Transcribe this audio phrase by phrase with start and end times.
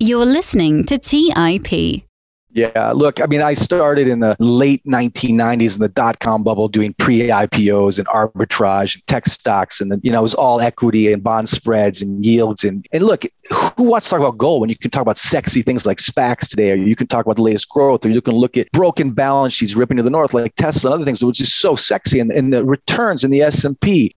[0.00, 2.04] You're listening to TIP.
[2.52, 6.68] Yeah, look, I mean, I started in the late 1990s in the dot com bubble
[6.68, 9.80] doing pre IPOs and arbitrage and tech stocks.
[9.80, 12.62] And, then, you know, it was all equity and bond spreads and yields.
[12.62, 13.24] And, and look,
[13.76, 16.48] who wants to talk about gold when you can talk about sexy things like SPACs
[16.48, 19.10] today, or you can talk about the latest growth, or you can look at broken
[19.10, 22.20] balance sheets ripping to the north like Tesla and other things, which is so sexy.
[22.20, 24.14] And, and the returns in the S&P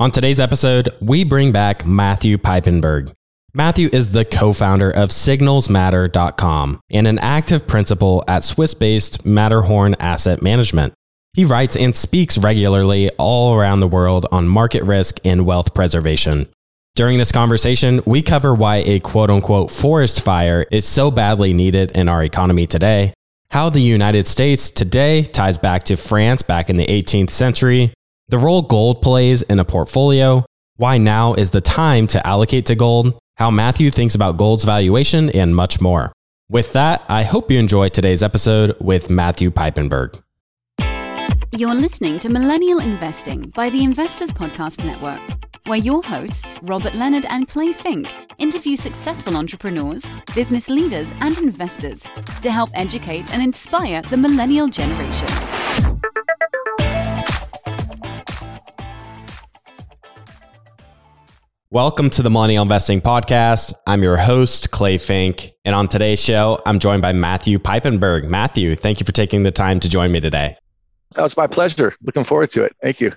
[0.00, 3.12] On today's episode, we bring back Matthew Piepenburg.
[3.52, 9.96] Matthew is the co founder of signalsmatter.com and an active principal at Swiss based Matterhorn
[9.98, 10.94] Asset Management.
[11.32, 16.46] He writes and speaks regularly all around the world on market risk and wealth preservation.
[16.94, 21.90] During this conversation, we cover why a quote unquote forest fire is so badly needed
[21.90, 23.14] in our economy today,
[23.50, 27.92] how the United States today ties back to France back in the 18th century,
[28.28, 30.44] the role gold plays in a portfolio,
[30.76, 35.30] why now is the time to allocate to gold, how Matthew thinks about gold's valuation,
[35.30, 36.12] and much more.
[36.50, 40.22] With that, I hope you enjoy today's episode with Matthew Piepenburg.
[41.52, 45.20] You're listening to Millennial Investing by the Investors Podcast Network,
[45.66, 52.04] where your hosts, Robert Leonard and Clay Fink, interview successful entrepreneurs, business leaders, and investors
[52.42, 55.28] to help educate and inspire the millennial generation.
[61.70, 63.74] Welcome to the Millennial Investing Podcast.
[63.86, 65.52] I'm your host, Clay Fink.
[65.66, 68.24] And on today's show, I'm joined by Matthew Piepenburg.
[68.24, 70.56] Matthew, thank you for taking the time to join me today.
[71.16, 71.94] Oh, it's my pleasure.
[72.02, 72.74] Looking forward to it.
[72.80, 73.12] Thank you.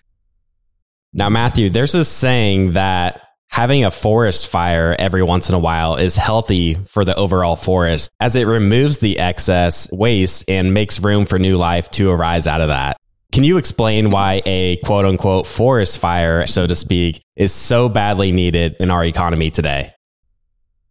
[1.14, 5.96] Now, Matthew, there's this saying that having a forest fire every once in a while
[5.96, 11.26] is healthy for the overall forest as it removes the excess waste and makes room
[11.26, 12.98] for new life to arise out of that.
[13.32, 18.34] Can you explain why a quote unquote forest fire, so to speak, is so badly
[18.34, 19.94] needed in our economy today?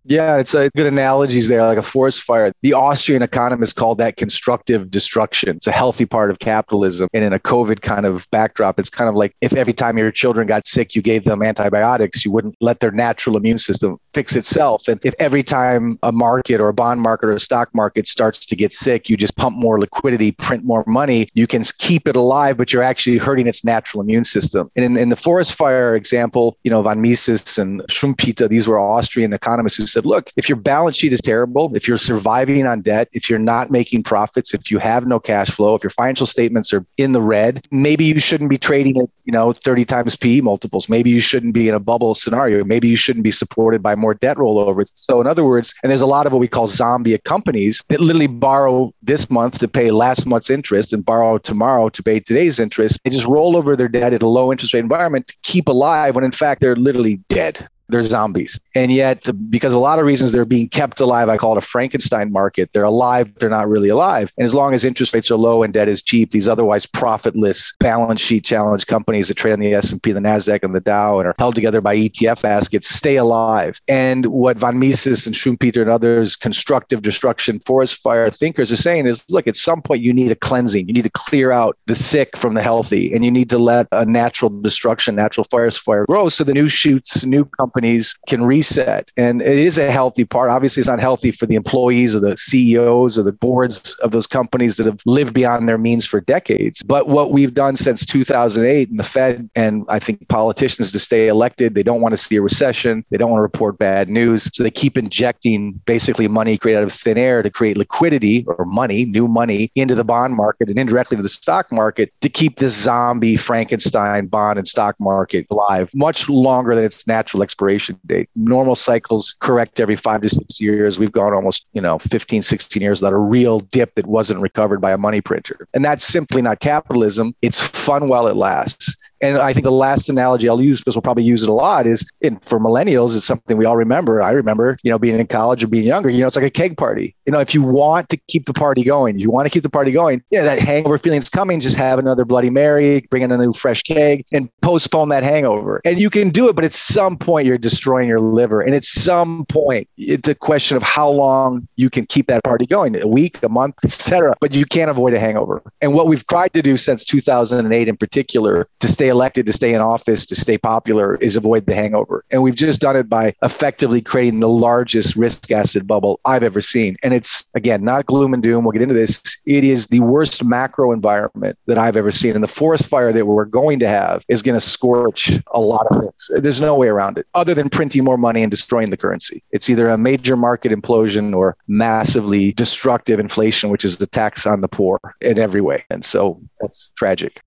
[0.05, 2.53] Yeah, it's a good analogies there, like a forest fire.
[2.63, 5.57] The Austrian economists called that constructive destruction.
[5.57, 7.09] It's a healthy part of capitalism.
[7.13, 10.11] And in a COVID kind of backdrop, it's kind of like if every time your
[10.11, 14.35] children got sick, you gave them antibiotics, you wouldn't let their natural immune system fix
[14.37, 14.89] itself.
[14.89, 18.47] And if every time a market or a bond market or a stock market starts
[18.47, 22.17] to get sick, you just pump more liquidity, print more money, you can keep it
[22.17, 24.71] alive, but you're actually hurting its natural immune system.
[24.77, 28.79] And in, in the forest fire example, you know, von Mises and Schumpeter, these were
[28.79, 32.81] Austrian economists who said, look, if your balance sheet is terrible, if you're surviving on
[32.81, 36.27] debt, if you're not making profits, if you have no cash flow, if your financial
[36.27, 40.17] statements are in the red, maybe you shouldn't be trading at, you know, 30 times
[40.17, 40.89] PE multiples.
[40.89, 42.65] Maybe you shouldn't be in a bubble scenario.
[42.65, 44.93] Maybe you shouldn't be supported by more debt rollovers.
[44.95, 48.01] So in other words, and there's a lot of what we call zombie companies that
[48.01, 52.59] literally borrow this month to pay last month's interest and borrow tomorrow to pay today's
[52.59, 53.01] interest.
[53.05, 56.15] They just roll over their debt at a low interest rate environment to keep alive
[56.15, 58.61] when in fact they're literally dead they're zombies.
[58.75, 61.29] And yet, because of a lot of reasons, they're being kept alive.
[61.29, 62.71] I call it a Frankenstein market.
[62.73, 64.33] They're alive, they're not really alive.
[64.37, 67.73] And as long as interest rates are low and debt is cheap, these otherwise profitless
[67.81, 71.27] balance sheet challenge companies that trade on the S&P, the Nasdaq, and the Dow and
[71.29, 73.81] are held together by ETF baskets stay alive.
[73.89, 79.07] And what von Mises and Schumpeter and others, constructive destruction, forest fire thinkers are saying
[79.07, 80.87] is, look, at some point you need a cleansing.
[80.87, 83.87] You need to clear out the sick from the healthy, and you need to let
[83.93, 88.45] a natural destruction, natural forest fire grow so the new shoots, new companies companies can
[88.45, 89.11] reset.
[89.17, 90.51] And it is a healthy part.
[90.51, 94.27] Obviously, it's not healthy for the employees or the CEOs or the boards of those
[94.27, 96.83] companies that have lived beyond their means for decades.
[96.83, 101.29] But what we've done since 2008 and the Fed and I think politicians to stay
[101.29, 103.03] elected, they don't want to see a recession.
[103.09, 104.51] They don't want to report bad news.
[104.53, 108.67] So they keep injecting basically money created out of thin air to create liquidity or
[108.67, 112.57] money, new money into the bond market and indirectly to the stock market to keep
[112.57, 118.01] this zombie Frankenstein bond and stock market alive much longer than its natural expiration expiration
[118.07, 118.29] date.
[118.35, 120.99] Normal cycles correct every five to six years.
[120.99, 124.81] We've gone almost, you know, 15, 16 years without a real dip that wasn't recovered
[124.81, 125.69] by a money printer.
[125.75, 127.35] And that's simply not capitalism.
[127.43, 128.97] It's fun while it lasts.
[129.21, 131.87] And I think the last analogy I'll use, because we'll probably use it a lot,
[131.87, 134.23] is in, for millennials, it's something we all remember.
[134.23, 136.51] I remember, you know, being in college or being younger, you know, it's like a
[136.51, 137.15] keg party.
[137.27, 139.71] You know, if you want to keep the party going, you want to keep the
[139.71, 143.37] party going, yeah, that hangover feeling's coming, just have another Bloody Mary, bring in a
[143.37, 145.81] new fresh keg and postpone that hangover.
[145.85, 148.61] And you can do it, but at some point you're destroying your liver.
[148.61, 152.67] And at some point, it's a question of how long you can keep that party
[152.67, 154.35] going, a week, a month, etc.
[154.41, 155.63] But you can't avoid a hangover.
[155.81, 159.75] And what we've tried to do since 2008 in particular to stay elected, to stay
[159.75, 162.25] in office, to stay popular is avoid the hangover.
[162.31, 166.61] And we've just done it by effectively creating the largest risk asset bubble I've ever
[166.61, 166.97] seen.
[167.03, 168.65] And it's, again, not gloom and doom.
[168.65, 169.37] We'll get into this.
[169.45, 172.35] It is the worst macro environment that I've ever seen.
[172.35, 175.87] And the forest fire that we're going to have is going to scorch a lot
[175.91, 176.31] of things.
[176.37, 179.43] There's no way around it other than printing more money and destroying the currency.
[179.51, 184.61] It's either a major market implosion or massively destructive inflation, which is the tax on
[184.61, 185.85] the poor in every way.
[185.91, 187.41] And so that's tragic.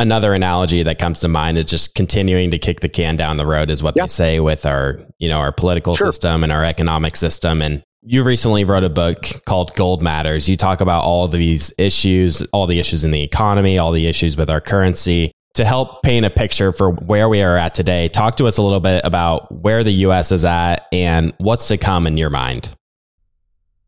[0.00, 3.44] Another analogy that comes to mind is just continuing to kick the can down the
[3.44, 4.04] road is what yeah.
[4.04, 6.10] they say with our, you know, our political sure.
[6.10, 7.60] system and our economic system.
[7.60, 10.48] And you recently wrote a book called Gold Matters.
[10.48, 14.38] You talk about all these issues, all the issues in the economy, all the issues
[14.38, 15.32] with our currency.
[15.54, 18.62] To help paint a picture for where we are at today, talk to us a
[18.62, 22.74] little bit about where the US is at and what's to come in your mind.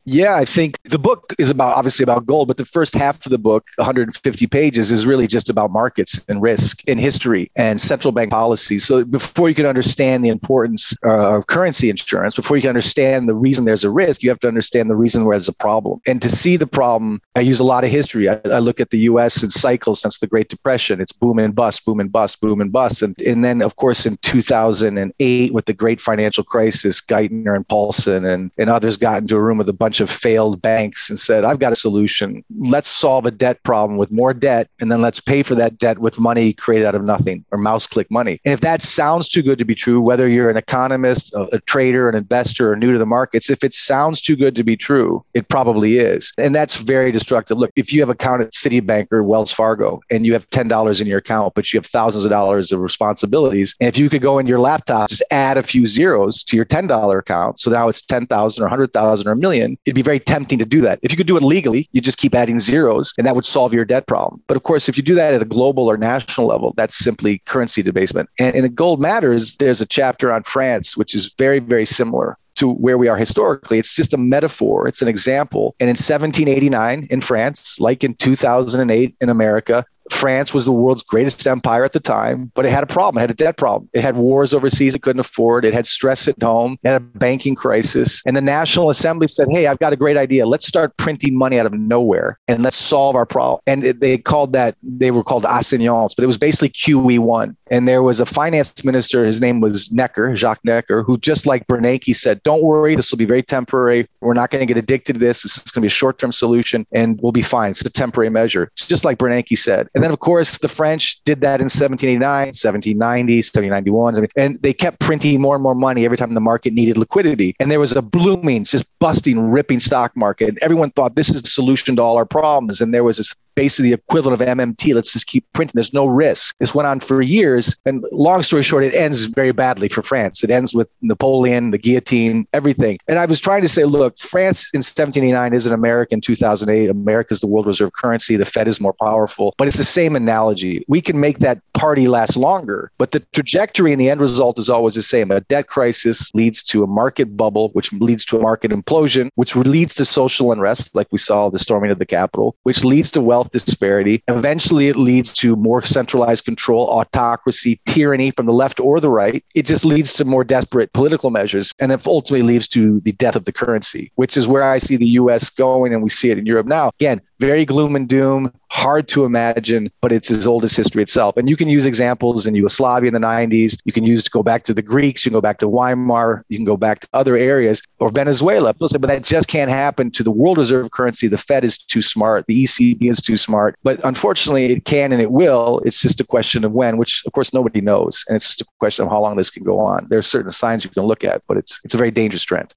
[0.05, 3.29] Yeah, I think the book is about obviously about gold, but the first half of
[3.29, 8.11] the book, 150 pages, is really just about markets and risk and history and central
[8.11, 8.79] bank policy.
[8.79, 13.29] So before you can understand the importance uh, of currency insurance, before you can understand
[13.29, 16.01] the reason there's a risk, you have to understand the reason where there's a problem.
[16.05, 18.27] And to see the problem, I use a lot of history.
[18.27, 19.41] I, I look at the U.S.
[19.41, 20.99] in cycles since the Great Depression.
[20.99, 24.05] It's boom and bust, boom and bust, boom and bust, and and then of course
[24.05, 29.37] in 2008 with the Great Financial Crisis, Geithner and Paulson and and others got into
[29.37, 32.43] a room with a bunch bunch of failed banks and said, I've got a solution.
[32.57, 35.99] Let's solve a debt problem with more debt, and then let's pay for that debt
[35.99, 38.39] with money created out of nothing or mouse click money.
[38.43, 41.59] And if that sounds too good to be true, whether you're an economist, a, a
[41.59, 44.75] trader, an investor, or new to the markets, if it sounds too good to be
[44.75, 46.33] true, it probably is.
[46.39, 47.59] And that's very destructive.
[47.59, 51.05] Look, if you have account at Citibank or Wells Fargo and you have $10 in
[51.05, 54.39] your account, but you have thousands of dollars of responsibilities, and if you could go
[54.39, 58.01] into your laptop, just add a few zeros to your $10 account, so now it's
[58.01, 60.99] 10,000 or 100,000 or a million, it'd be very tempting to do that.
[61.01, 63.73] If you could do it legally, you just keep adding zeros and that would solve
[63.73, 64.41] your debt problem.
[64.47, 67.41] But of course, if you do that at a global or national level, that's simply
[67.45, 68.29] currency debasement.
[68.39, 72.69] And in Gold Matters, there's a chapter on France, which is very, very similar to
[72.69, 73.79] where we are historically.
[73.79, 75.75] It's just a metaphor, it's an example.
[75.79, 81.45] And in 1789 in France, like in 2008 in America, France was the world's greatest
[81.47, 83.19] empire at the time, but it had a problem.
[83.19, 83.89] It had a debt problem.
[83.93, 85.65] It had wars overseas it couldn't afford.
[85.65, 86.77] It had stress at home.
[86.83, 88.21] It had a banking crisis.
[88.25, 90.45] And the National Assembly said, Hey, I've got a great idea.
[90.45, 93.61] Let's start printing money out of nowhere and let's solve our problem.
[93.67, 97.55] And it, they called that, they were called assignats, but it was basically QE1.
[97.73, 101.65] And there was a finance minister, his name was Necker, Jacques Necker, who just like
[101.65, 104.07] Bernanke said, Don't worry, this will be very temporary.
[104.21, 105.41] We're not going to get addicted to this.
[105.41, 107.71] This is going to be a short term solution and we'll be fine.
[107.71, 108.69] It's a temporary measure.
[108.73, 109.89] It's just like Bernanke said.
[109.95, 114.99] And then, of course, the French did that in 1789, 1790, 1791, and they kept
[114.99, 117.55] printing more and more money every time the market needed liquidity.
[117.59, 120.59] And there was a blooming, just busting, ripping stock market.
[120.61, 122.81] Everyone thought this is the solution to all our problems.
[122.81, 124.93] And there was this basically the equivalent of MMT.
[124.93, 125.73] Let's just keep printing.
[125.75, 126.55] There's no risk.
[126.57, 127.75] This went on for years.
[127.85, 130.43] And long story short, it ends very badly for France.
[130.43, 132.97] It ends with Napoleon, the guillotine, everything.
[133.07, 136.89] And I was trying to say, look, France in 1789 isn't America in 2008.
[136.89, 138.35] America's the world reserve currency.
[138.35, 140.83] The Fed is more powerful, but it's the same analogy.
[140.87, 144.69] We can make that party last longer, but the trajectory and the end result is
[144.69, 145.31] always the same.
[145.31, 149.55] A debt crisis leads to a market bubble, which leads to a market implosion, which
[149.55, 153.21] leads to social unrest, like we saw the storming of the Capitol, which leads to
[153.21, 154.23] wealth wealth disparity.
[154.27, 159.43] Eventually, it leads to more centralized control, autocracy, tyranny from the left or the right.
[159.53, 161.73] It just leads to more desperate political measures.
[161.79, 164.95] And it ultimately leads to the death of the currency, which is where I see
[164.95, 165.93] the US going.
[165.93, 166.91] And we see it in Europe now.
[166.99, 171.37] Again, very gloom and doom, hard to imagine, but it's as old as history itself.
[171.37, 173.77] And you can use examples in Yugoslavia in the 90s.
[173.85, 175.23] You can use to go back to the Greeks.
[175.23, 176.43] You can go back to Weimar.
[176.49, 178.73] You can go back to other areas or Venezuela.
[178.73, 181.27] People say, but that just can't happen to the world reserve currency.
[181.27, 182.45] The Fed is too smart.
[182.47, 183.75] The ECB is too smart.
[183.83, 185.79] But unfortunately, it can and it will.
[185.85, 188.25] It's just a question of when, which of course nobody knows.
[188.27, 190.07] And it's just a question of how long this can go on.
[190.09, 192.73] There are certain signs you can look at, but it's it's a very dangerous trend.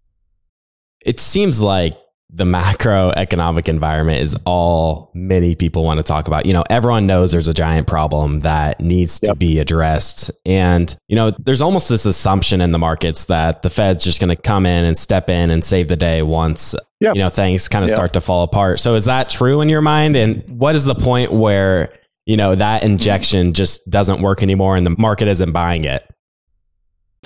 [1.00, 1.94] It seems like
[2.28, 6.44] the macroeconomic environment is all many people want to talk about.
[6.44, 9.32] You know, everyone knows there's a giant problem that needs yep.
[9.32, 10.30] to be addressed.
[10.44, 14.34] And, you know, there's almost this assumption in the markets that the Fed's just going
[14.34, 17.14] to come in and step in and save the day once, yep.
[17.14, 17.96] you know, things kind of yep.
[17.96, 18.80] start to fall apart.
[18.80, 20.16] So is that true in your mind?
[20.16, 21.92] And what is the point where,
[22.26, 26.02] you know, that injection just doesn't work anymore and the market isn't buying it?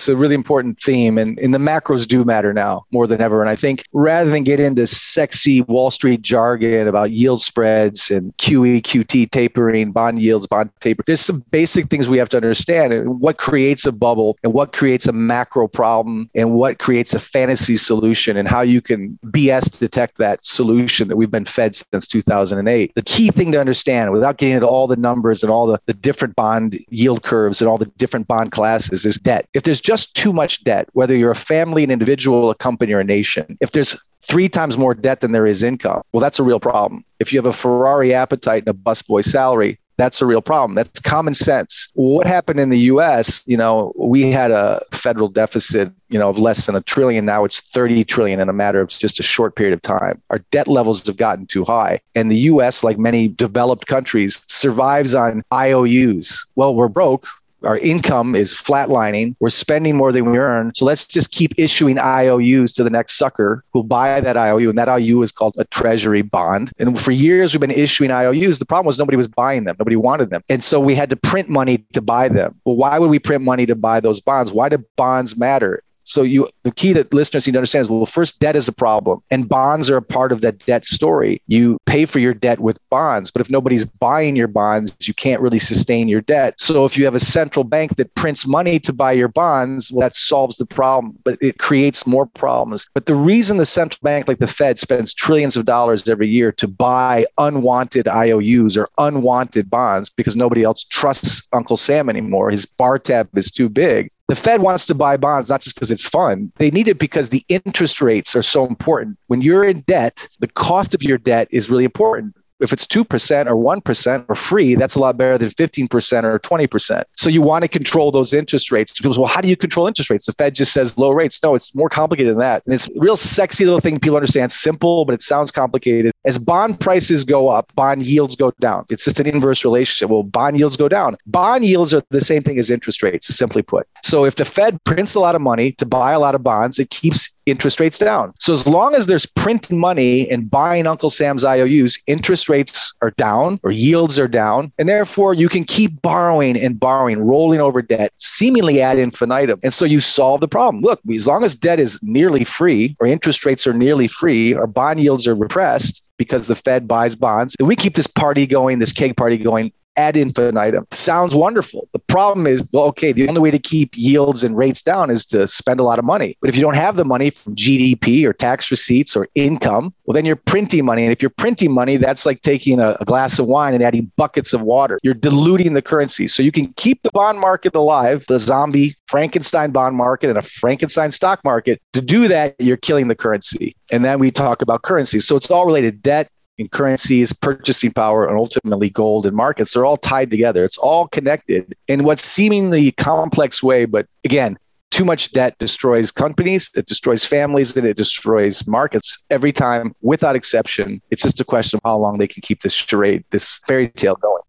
[0.00, 3.42] It's a really important theme, and, and the macros do matter now more than ever.
[3.42, 8.34] And I think rather than get into sexy Wall Street jargon about yield spreads and
[8.38, 12.94] QE, QT tapering, bond yields, bond taper, there's some basic things we have to understand.
[12.94, 17.18] And what creates a bubble, and what creates a macro problem, and what creates a
[17.18, 22.06] fantasy solution, and how you can BS detect that solution that we've been fed since
[22.06, 22.94] 2008.
[22.94, 25.92] The key thing to understand, without getting into all the numbers and all the, the
[25.92, 29.46] different bond yield curves and all the different bond classes, is debt.
[29.52, 33.00] If there's just too much debt, whether you're a family, an individual, a company, or
[33.00, 36.44] a nation, if there's three times more debt than there is income, well, that's a
[36.44, 37.04] real problem.
[37.18, 40.76] If you have a Ferrari appetite and a busboy salary, that's a real problem.
[40.76, 41.88] That's common sense.
[41.94, 46.38] What happened in the US, you know, we had a federal deficit, you know, of
[46.38, 47.26] less than a trillion.
[47.26, 50.22] Now it's 30 trillion in a matter of just a short period of time.
[50.30, 52.00] Our debt levels have gotten too high.
[52.14, 56.46] And the US, like many developed countries, survives on IOUs.
[56.54, 57.26] Well, we're broke
[57.62, 59.34] our income is flatlining.
[59.40, 60.72] We're spending more than we earn.
[60.74, 64.70] So let's just keep issuing IOUs to the next sucker who'll buy that IOU.
[64.70, 66.70] And that IOU is called a treasury bond.
[66.78, 68.58] And for years, we've been issuing IOUs.
[68.58, 70.42] The problem was nobody was buying them, nobody wanted them.
[70.48, 72.60] And so we had to print money to buy them.
[72.64, 74.52] Well, why would we print money to buy those bonds?
[74.52, 75.82] Why do bonds matter?
[76.10, 78.72] So you the key that listeners need to understand is well, first debt is a
[78.72, 81.40] problem and bonds are a part of that debt story.
[81.46, 85.40] You pay for your debt with bonds, but if nobody's buying your bonds, you can't
[85.40, 86.60] really sustain your debt.
[86.60, 90.00] So if you have a central bank that prints money to buy your bonds, well,
[90.00, 92.88] that solves the problem, but it creates more problems.
[92.92, 96.50] But the reason the central bank like the Fed spends trillions of dollars every year
[96.52, 102.50] to buy unwanted IOUs or unwanted bonds because nobody else trusts Uncle Sam anymore.
[102.50, 105.90] His bar tab is too big the Fed wants to buy bonds not just because
[105.90, 106.52] it's fun.
[106.54, 109.18] They need it because the interest rates are so important.
[109.26, 113.46] When you're in debt, the cost of your debt is really important if it's 2%
[113.46, 117.02] or 1% or free, that's a lot better than 15% or 20%.
[117.16, 118.98] So you want to control those interest rates.
[118.98, 120.26] People say, well, how do you control interest rates?
[120.26, 121.42] The Fed just says low rates.
[121.42, 122.62] No, it's more complicated than that.
[122.66, 124.46] And it's a real sexy little thing people understand.
[124.46, 126.12] It's simple, but it sounds complicated.
[126.26, 128.84] As bond prices go up, bond yields go down.
[128.90, 130.10] It's just an inverse relationship.
[130.10, 131.16] Well, bond yields go down.
[131.26, 133.86] Bond yields are the same thing as interest rates, simply put.
[134.04, 136.78] So if the Fed prints a lot of money to buy a lot of bonds,
[136.78, 138.34] it keeps interest rates down.
[138.38, 143.12] So as long as there's printing money and buying Uncle Sam's IOUs, interest rates are
[143.12, 144.72] down or yields are down.
[144.78, 149.58] And therefore, you can keep borrowing and borrowing, rolling over debt, seemingly ad infinitum.
[149.62, 150.82] And so you solve the problem.
[150.82, 154.66] Look, as long as debt is nearly free or interest rates are nearly free or
[154.66, 157.56] bond yields are repressed, because the Fed buys bonds.
[157.58, 160.86] And we keep this party going, this keg party going ad infinitum.
[160.90, 161.88] Sounds wonderful.
[161.92, 165.26] The problem is, well, okay, the only way to keep yields and rates down is
[165.26, 166.36] to spend a lot of money.
[166.40, 170.14] But if you don't have the money from GDP or tax receipts or income, well,
[170.14, 171.04] then you're printing money.
[171.04, 174.10] And if you're printing money, that's like taking a, a glass of wine and adding
[174.16, 174.98] buckets of water.
[175.02, 176.28] You're diluting the currency.
[176.28, 180.42] So you can keep the bond market alive, the zombie Frankenstein bond market and a
[180.42, 181.82] Frankenstein stock market.
[181.92, 183.76] To do that, you're killing the currency.
[183.90, 185.20] And then we talk about currency.
[185.20, 189.72] So it's all related debt, in currencies, purchasing power, and ultimately gold and markets.
[189.72, 190.62] They're all tied together.
[190.62, 193.86] It's all connected in what seemingly complex way.
[193.86, 194.58] But again,
[194.90, 200.36] too much debt destroys companies, it destroys families, and it destroys markets every time, without
[200.36, 201.00] exception.
[201.10, 204.16] It's just a question of how long they can keep this charade, this fairy tale
[204.16, 204.42] going.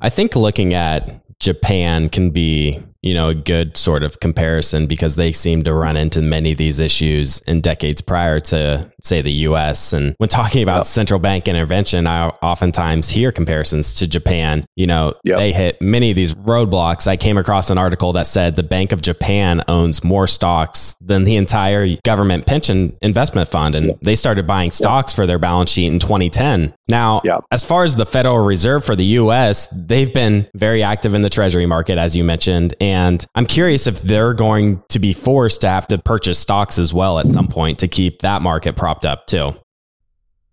[0.00, 5.16] I think looking at Japan can be you know, a good sort of comparison because
[5.16, 9.32] they seem to run into many of these issues in decades prior to, say, the
[9.32, 9.92] US.
[9.92, 10.86] And when talking about yep.
[10.86, 14.66] central bank intervention, I oftentimes hear comparisons to Japan.
[14.76, 15.38] You know, yep.
[15.38, 17.06] they hit many of these roadblocks.
[17.06, 21.24] I came across an article that said the Bank of Japan owns more stocks than
[21.24, 23.74] the entire government pension investment fund.
[23.74, 23.98] And yep.
[24.02, 26.74] they started buying stocks for their balance sheet in 2010.
[26.88, 31.22] Now, as far as the Federal Reserve for the US, they've been very active in
[31.22, 32.74] the treasury market, as you mentioned.
[32.86, 36.94] And I'm curious if they're going to be forced to have to purchase stocks as
[36.94, 39.56] well at some point to keep that market propped up too.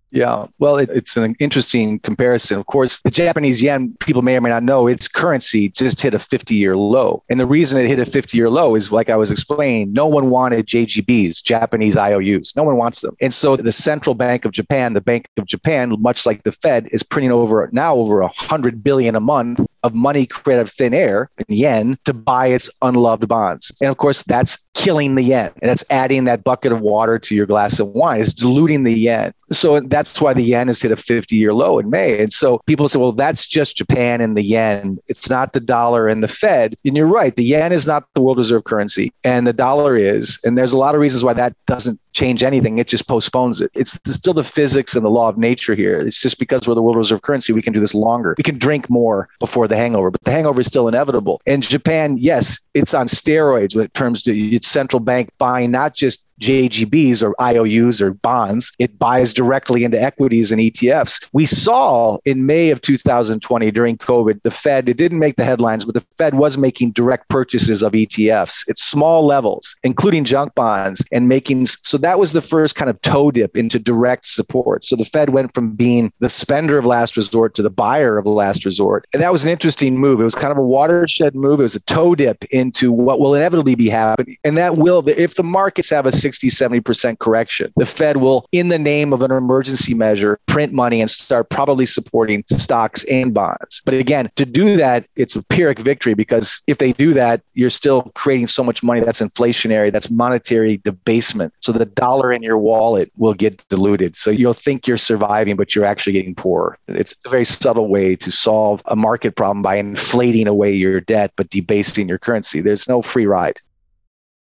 [0.10, 2.58] Yeah, well, it, it's an interesting comparison.
[2.58, 6.16] Of course, the Japanese yen, people may or may not know, its currency just hit
[6.16, 7.24] a 50 year low.
[7.30, 10.08] And the reason it hit a 50 year low is, like I was explaining, no
[10.08, 12.56] one wanted JGBs, Japanese IOUs.
[12.56, 13.16] No one wants them.
[13.22, 16.90] And so the Central Bank of Japan, the Bank of Japan, much like the Fed,
[16.92, 20.94] is printing over now over 100 billion a month of money created out of thin
[20.94, 23.72] air in yen to buy its unloved bonds.
[23.82, 25.52] And of course, that's killing the yen.
[25.62, 28.22] And that's adding that bucket of water to your glass of wine.
[28.22, 29.34] It's diluting the yen.
[29.52, 32.22] So that's why the yen has hit a 50 year low in May.
[32.22, 34.98] And so people say, well, that's just Japan and the yen.
[35.08, 36.76] It's not the dollar and the Fed.
[36.86, 37.36] And you're right.
[37.36, 40.40] The yen is not the world reserve currency and the dollar is.
[40.44, 42.80] And there's a lot of reasons why that doesn't change anything.
[42.80, 43.70] It just postpones it.
[43.76, 46.00] It's still the physics and the law of nature here.
[46.02, 48.34] It's just because we're the world reserve currency, we can do this longer.
[48.38, 51.42] We can drink more before the hangover, but the hangover is still inevitable.
[51.46, 56.26] And Japan, yes, it's on steroids when it comes to central bank buying not just
[56.44, 58.74] JGBs or IOUs or bonds.
[58.78, 61.28] It buys directly into equities and ETFs.
[61.32, 65.86] We saw in May of 2020 during COVID, the Fed, it didn't make the headlines,
[65.86, 71.04] but the Fed was making direct purchases of ETFs at small levels, including junk bonds,
[71.12, 74.84] and making so that was the first kind of toe dip into direct support.
[74.84, 78.26] So the Fed went from being the spender of last resort to the buyer of
[78.26, 79.08] last resort.
[79.14, 80.20] And that was an interesting move.
[80.20, 81.60] It was kind of a watershed move.
[81.60, 84.38] It was a toe dip into what will inevitably be happening.
[84.44, 87.72] And that will, if the markets have a 60, 70% correction.
[87.76, 91.86] The Fed will, in the name of an emergency measure, print money and start probably
[91.86, 93.84] supporting stocks and bonds.
[93.86, 97.70] But again, to do that, it's a Pyrrhic victory because if they do that, you're
[97.70, 101.54] still creating so much money that's inflationary, that's monetary debasement.
[101.60, 104.16] So the dollar in your wallet will get diluted.
[104.16, 106.80] So you'll think you're surviving, but you're actually getting poorer.
[106.88, 111.34] It's a very subtle way to solve a market problem by inflating away your debt,
[111.36, 112.60] but debasing your currency.
[112.60, 113.60] There's no free ride.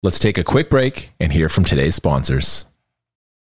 [0.02, 2.64] Let's take a quick break and hear from today's sponsors.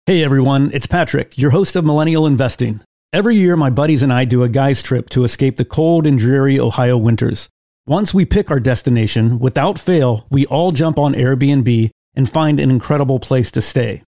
[0.07, 2.81] Hey everyone, it's Patrick, your host of Millennial Investing.
[3.13, 6.19] Every year, my buddies and I do a guy's trip to escape the cold and
[6.19, 7.51] dreary Ohio winters.
[7.87, 12.71] Once we pick our destination, without fail, we all jump on Airbnb and find an
[12.71, 14.03] incredible place to stay.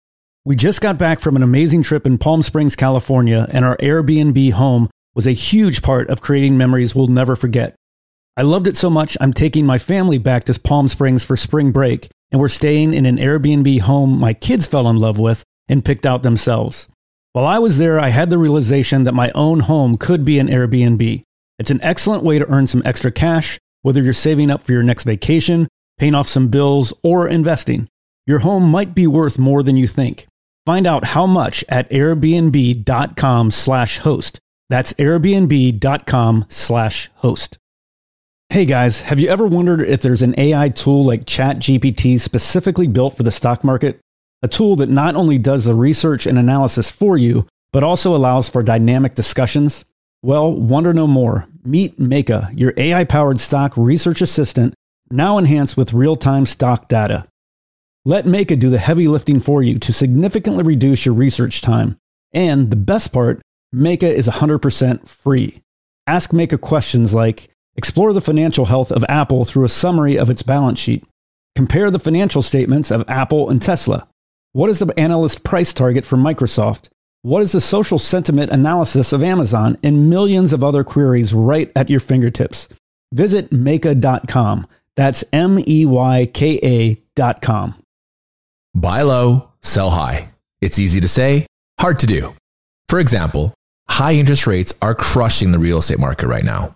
[0.45, 4.51] We just got back from an amazing trip in Palm Springs, California, and our Airbnb
[4.51, 7.73] home was a huge part of creating memories we'll never forget.
[8.37, 11.71] I loved it so much, I'm taking my family back to Palm Springs for spring
[11.71, 15.85] break, and we're staying in an Airbnb home my kids fell in love with and
[15.85, 16.87] picked out themselves.
[17.33, 20.47] While I was there, I had the realization that my own home could be an
[20.47, 21.23] Airbnb.
[21.59, 24.83] It's an excellent way to earn some extra cash, whether you're saving up for your
[24.83, 25.67] next vacation,
[25.97, 27.89] paying off some bills, or investing.
[28.25, 30.27] Your home might be worth more than you think.
[30.65, 34.39] Find out how much at airbnb.com/host.
[34.69, 37.57] That's airbnb.com/host.
[38.51, 43.15] Hey guys, have you ever wondered if there's an AI tool like ChatGPT specifically built
[43.15, 43.99] for the stock market?
[44.41, 48.49] A tool that not only does the research and analysis for you, but also allows
[48.49, 49.85] for dynamic discussions?
[50.23, 51.47] Well, wonder no more.
[51.63, 54.73] Meet Meyka, your AI powered stock research assistant,
[55.11, 57.27] now enhanced with real time stock data.
[58.03, 61.97] Let Meyka do the heavy lifting for you to significantly reduce your research time.
[62.33, 63.43] And the best part,
[63.75, 65.61] Meyka is 100% free.
[66.07, 70.43] Ask Meyka questions like, Explore the financial health of Apple through a summary of its
[70.43, 71.03] balance sheet.
[71.55, 74.07] Compare the financial statements of Apple and Tesla.
[74.51, 76.89] What is the analyst price target for Microsoft?
[77.21, 79.77] What is the social sentiment analysis of Amazon?
[79.83, 82.67] And millions of other queries right at your fingertips.
[83.13, 84.67] Visit Meyka.com.
[84.95, 86.59] That's M E Y K
[87.17, 87.75] A.com.
[88.75, 90.29] Buy low, sell high.
[90.61, 91.45] It's easy to say,
[91.79, 92.35] hard to do.
[92.87, 93.53] For example,
[93.87, 96.75] high interest rates are crushing the real estate market right now.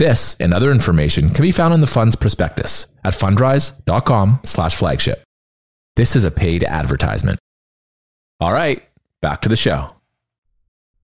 [0.00, 5.22] This and other information can be found in the fund's prospectus at fundrise.com/flagship.
[5.94, 7.38] This is a paid advertisement.
[8.40, 8.82] All right,
[9.20, 9.88] back to the show.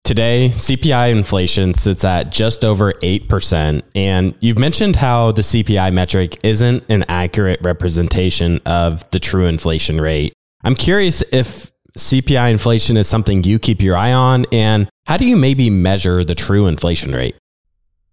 [0.04, 3.84] Today, CPI inflation sits at just over 8%.
[3.94, 10.02] And you've mentioned how the CPI metric isn't an accurate representation of the true inflation
[10.02, 10.34] rate.
[10.64, 15.26] I'm curious if CPI inflation is something you keep your eye on, and how do
[15.26, 17.36] you maybe measure the true inflation rate?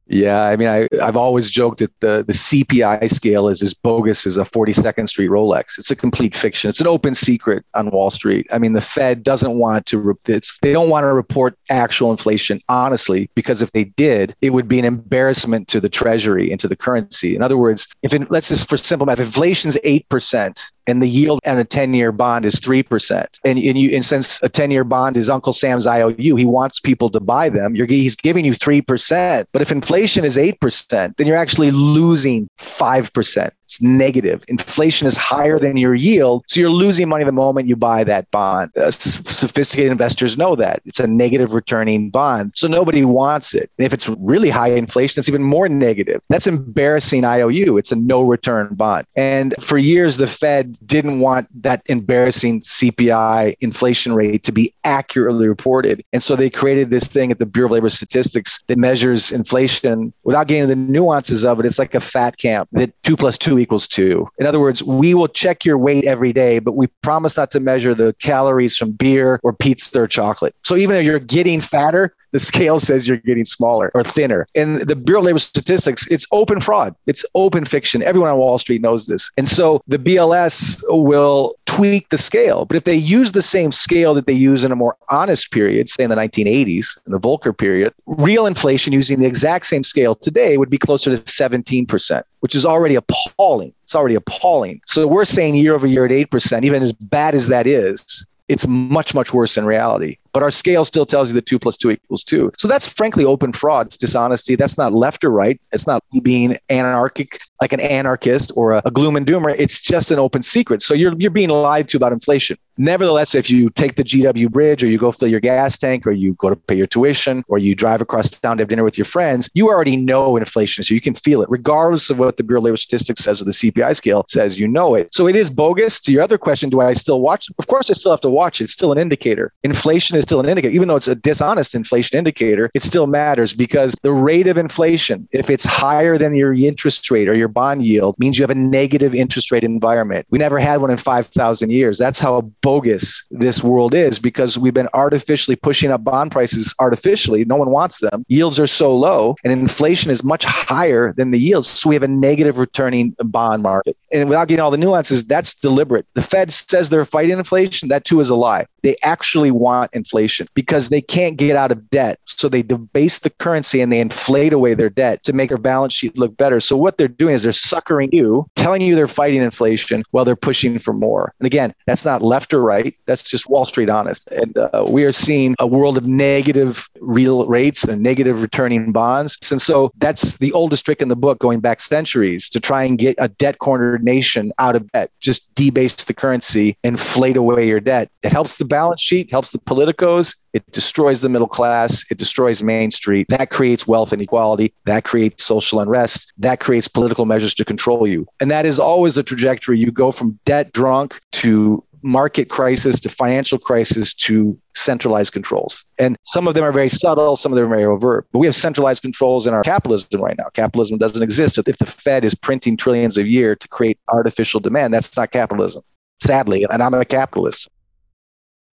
[0.08, 4.24] Yeah, I mean, I, I've always joked that the, the CPI scale is as bogus
[4.24, 5.78] as a 42nd Street Rolex.
[5.78, 6.68] It's a complete fiction.
[6.68, 8.46] It's an open secret on Wall Street.
[8.52, 10.16] I mean, the Fed doesn't want to.
[10.26, 14.68] It's, they don't want to report actual inflation honestly, because if they did, it would
[14.68, 17.34] be an embarrassment to the Treasury and to the currency.
[17.34, 21.08] In other words, if it, let's just for simple math, inflation's eight percent and the
[21.08, 23.26] yield on a 10-year bond is 3%.
[23.44, 27.10] And, and you and since a 10-year bond is Uncle Sam's IOU, he wants people
[27.10, 27.74] to buy them.
[27.74, 29.46] You're, he's giving you 3%.
[29.52, 33.50] But if inflation is 8%, then you're actually losing 5%.
[33.66, 34.44] It's negative.
[34.46, 36.44] Inflation is higher than your yield.
[36.46, 38.70] So you're losing money the moment you buy that bond.
[38.76, 40.82] Uh, sophisticated investors know that.
[40.84, 42.52] It's a negative returning bond.
[42.54, 43.68] So nobody wants it.
[43.76, 46.20] And if it's really high inflation, it's even more negative.
[46.28, 47.76] That's embarrassing IOU.
[47.76, 49.04] It's a no return bond.
[49.16, 55.48] And for years, the Fed didn't want that embarrassing CPI inflation rate to be accurately
[55.48, 56.04] reported.
[56.12, 60.12] And so they created this thing at the Bureau of Labor Statistics that measures inflation
[60.22, 61.66] without getting the nuances of it.
[61.66, 64.28] It's like a fat camp that two plus two equals two.
[64.38, 67.60] In other words, we will check your weight every day, but we promise not to
[67.60, 70.54] measure the calories from beer or pizza or chocolate.
[70.64, 74.46] So even if you're getting fatter, the scale says you're getting smaller or thinner.
[74.54, 76.94] And the Bureau of Labor Statistics, it's open fraud.
[77.06, 78.02] It's open fiction.
[78.02, 79.30] Everyone on Wall Street knows this.
[79.36, 82.64] And so the BLS will tweak the scale.
[82.64, 85.88] But if they use the same scale that they use in a more honest period,
[85.88, 90.14] say in the 1980s, in the Volcker period, real inflation using the exact same scale
[90.14, 93.72] today would be closer to 17%, which is already appalling.
[93.84, 94.80] It's already appalling.
[94.86, 98.66] So we're saying year over year at 8%, even as bad as that is, it's
[98.66, 101.90] much, much worse in reality but our scale still tells you that two plus two
[101.90, 102.52] equals two.
[102.58, 103.86] So that's frankly open fraud.
[103.86, 104.54] It's dishonesty.
[104.54, 105.58] That's not left or right.
[105.72, 109.54] It's not being anarchic, like an anarchist or a, a gloom and doomer.
[109.58, 110.82] It's just an open secret.
[110.82, 112.58] So you're, you're being lied to about inflation.
[112.78, 116.12] Nevertheless, if you take the GW bridge or you go fill your gas tank or
[116.12, 118.98] you go to pay your tuition or you drive across town to have dinner with
[118.98, 120.84] your friends, you already know inflation.
[120.84, 123.46] So you can feel it, regardless of what the Bureau of Labor Statistics says or
[123.46, 125.14] the CPI scale says, you know it.
[125.14, 126.00] So it is bogus.
[126.00, 127.48] To your other question, do I still watch?
[127.58, 128.64] Of course, I still have to watch it.
[128.64, 129.52] It's still an indicator.
[129.62, 130.74] Inflation is still an indicator.
[130.74, 135.26] Even though it's a dishonest inflation indicator, it still matters because the rate of inflation,
[135.32, 138.54] if it's higher than your interest rate or your bond yield, means you have a
[138.54, 140.26] negative interest rate environment.
[140.30, 141.98] We never had one in 5,000 years.
[141.98, 147.44] That's how bogus this world is because we've been artificially pushing up bond prices artificially.
[147.44, 148.24] No one wants them.
[148.28, 151.68] Yields are so low and inflation is much higher than the yields.
[151.68, 153.96] So we have a negative returning bond market.
[154.12, 156.06] And without getting all the nuances, that's deliberate.
[156.14, 157.88] The Fed says they're fighting inflation.
[157.88, 158.66] That too is a lie.
[158.82, 162.20] They actually want inflation because they can't get out of debt.
[162.24, 165.94] So they debase the currency and they inflate away their debt to make their balance
[165.94, 166.60] sheet look better.
[166.60, 170.34] So what they're doing is they're suckering you, telling you they're fighting inflation while they're
[170.34, 171.32] pushing for more.
[171.38, 172.96] And again, that's not left or right.
[173.06, 174.28] That's just Wall Street honest.
[174.32, 179.38] And uh, we are seeing a world of negative real rates and negative returning bonds.
[179.50, 182.98] And so that's the oldest trick in the book going back centuries to try and
[182.98, 185.10] get a debt cornered nation out of debt.
[185.20, 188.10] Just debase the currency, inflate away your debt.
[188.22, 192.02] It helps the balance sheet, helps the politicos, it destroys the middle class.
[192.10, 193.26] It destroys Main Street.
[193.28, 194.72] That creates wealth inequality.
[194.86, 196.32] That creates social unrest.
[196.38, 198.26] That creates political measures to control you.
[198.40, 199.78] And that is always a trajectory.
[199.78, 205.84] You go from debt drunk to market crisis to financial crisis to centralized controls.
[205.98, 208.26] And some of them are very subtle, some of them are very overt.
[208.32, 210.48] But we have centralized controls in our capitalism right now.
[210.54, 211.58] Capitalism doesn't exist.
[211.58, 215.82] If the Fed is printing trillions a year to create artificial demand, that's not capitalism.
[216.22, 217.68] Sadly, and I'm a capitalist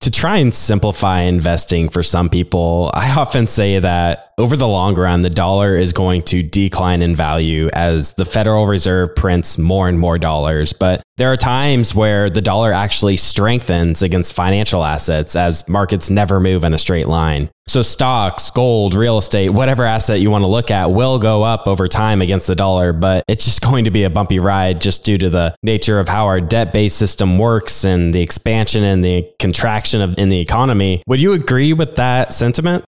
[0.04, 4.96] to try and simplify investing for some people, I often say that over the long
[4.96, 9.88] run, the dollar is going to decline in value as the Federal Reserve prints more
[9.88, 10.74] and more dollars.
[10.74, 16.40] But there are times where the dollar actually strengthens against financial assets as markets never
[16.40, 17.50] move in a straight line.
[17.68, 21.68] So stocks, gold, real estate, whatever asset you want to look at will go up
[21.68, 25.06] over time against the dollar, but it's just going to be a bumpy ride just
[25.06, 29.26] due to the nature of how our debt-based system works and the expansion and the
[29.40, 31.04] contraction of in the economy.
[31.08, 32.84] Would you agree with that sentiment?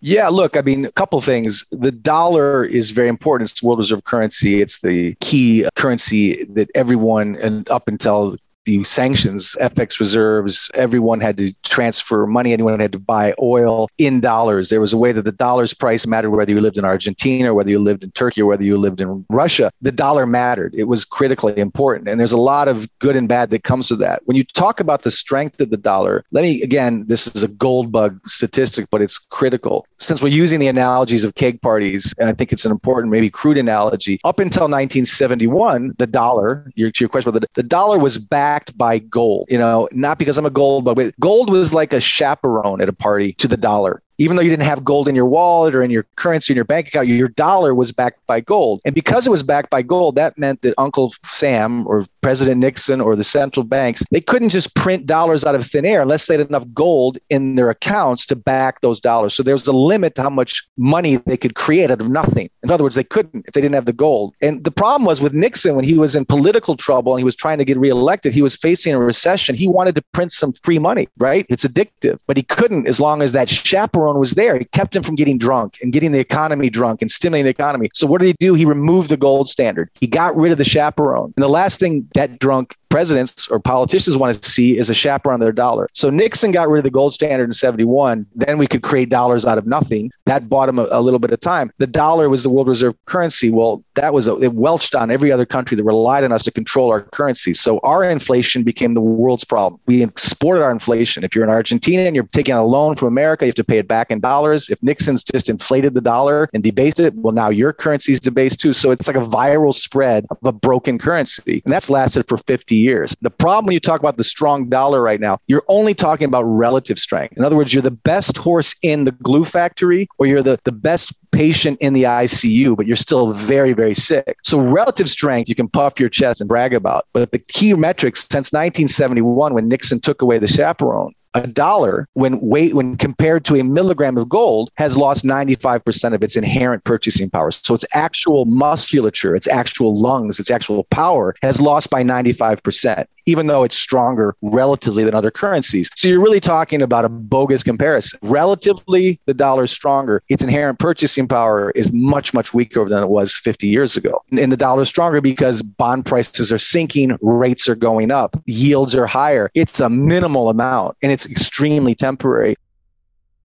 [0.00, 1.64] Yeah, look, I mean, a couple things.
[1.70, 3.50] The dollar is very important.
[3.50, 4.60] It's the world reserve currency.
[4.60, 11.36] It's the key currency that everyone, and up until the sanctions, FX reserves, everyone had
[11.38, 14.68] to transfer money, anyone had to buy oil in dollars.
[14.68, 17.54] There was a way that the dollar's price mattered whether you lived in Argentina, or
[17.54, 19.70] whether you lived in Turkey, or whether you lived in Russia.
[19.80, 20.74] The dollar mattered.
[20.76, 22.08] It was critically important.
[22.08, 24.22] And there's a lot of good and bad that comes with that.
[24.24, 27.48] When you talk about the strength of the dollar, let me, again, this is a
[27.48, 29.86] gold bug statistic, but it's critical.
[29.96, 33.30] Since we're using the analogies of keg parties, and I think it's an important, maybe
[33.30, 38.18] crude analogy, up until 1971, the dollar, your, to your question, the, the dollar was
[38.18, 41.92] back backed by gold, you know, not because I'm a gold but gold was like
[41.92, 45.14] a chaperone at a party to the dollar even though you didn't have gold in
[45.14, 48.40] your wallet or in your currency in your bank account, your dollar was backed by
[48.40, 48.80] gold.
[48.84, 53.00] And because it was backed by gold, that meant that Uncle Sam or President Nixon
[53.00, 56.36] or the central banks, they couldn't just print dollars out of thin air unless they
[56.36, 59.34] had enough gold in their accounts to back those dollars.
[59.34, 62.50] So there was a limit to how much money they could create out of nothing.
[62.62, 64.34] In other words, they couldn't if they didn't have the gold.
[64.40, 67.36] And the problem was with Nixon when he was in political trouble and he was
[67.36, 69.54] trying to get reelected, he was facing a recession.
[69.54, 71.46] He wanted to print some free money, right?
[71.48, 74.56] It's addictive, but he couldn't as long as that chaperone was there.
[74.56, 77.90] It kept him from getting drunk and getting the economy drunk and stimulating the economy.
[77.94, 78.54] So what did he do?
[78.54, 79.90] He removed the gold standard.
[79.94, 81.32] He got rid of the chaperone.
[81.36, 85.34] And the last thing debt drunk presidents or politicians want to see is a chaperone
[85.34, 85.88] on their dollar.
[85.92, 88.26] So Nixon got rid of the gold standard in 71.
[88.34, 90.10] Then we could create dollars out of nothing.
[90.26, 91.72] That bought him a, a little bit of time.
[91.78, 93.50] The dollar was the world reserve currency.
[93.50, 96.50] Well, that was a, it welched on every other country that relied on us to
[96.50, 97.54] control our currency.
[97.54, 99.80] So our inflation became the world's problem.
[99.86, 101.24] We exported our inflation.
[101.24, 103.78] If you're in Argentina and you're taking a loan from America, you have to pay
[103.78, 104.70] it back in dollars.
[104.70, 108.60] If Nixon's just inflated the dollar and debased it, well, now your currency is debased
[108.60, 108.72] too.
[108.72, 111.62] So it's like a viral spread of a broken currency.
[111.64, 113.16] And that's lasted for 50 years.
[113.20, 116.42] The problem when you talk about the strong dollar right now, you're only talking about
[116.42, 117.36] relative strength.
[117.36, 120.72] In other words, you're the best horse in the glue factory or you're the, the
[120.72, 124.36] best patient in the ICU, but you're still very, very sick.
[124.42, 127.06] So relative strength, you can puff your chest and brag about.
[127.12, 132.40] But the key metrics since 1971, when Nixon took away the chaperone, a dollar when
[132.40, 137.30] weight when compared to a milligram of gold has lost 95% of its inherent purchasing
[137.30, 137.50] power.
[137.50, 143.48] So its actual musculature its actual lungs its actual power has lost by 95% even
[143.48, 145.90] though it's stronger relatively than other currencies.
[145.96, 148.20] So you're really talking about a bogus comparison.
[148.22, 150.22] Relatively the dollar is stronger.
[150.28, 154.22] Its inherent purchasing power is much much weaker than it was 50 years ago.
[154.38, 158.94] And the dollar is stronger because bond prices are sinking rates are going up yields
[158.94, 159.50] are higher.
[159.54, 162.56] It's a minimal amount and it's extremely temporary.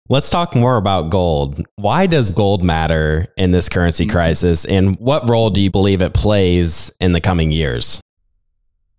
[0.09, 1.65] Let's talk more about gold.
[1.75, 4.11] Why does gold matter in this currency mm-hmm.
[4.11, 8.01] crisis, and what role do you believe it plays in the coming years?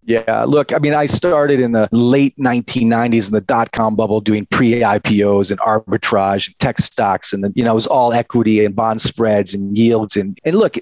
[0.04, 4.20] Yeah, look, I mean, I started in the late 1990s in the dot com bubble
[4.20, 7.32] doing pre IPOs and arbitrage and tech stocks.
[7.32, 10.16] And then, you know, it was all equity and bond spreads and yields.
[10.16, 10.76] And, and look,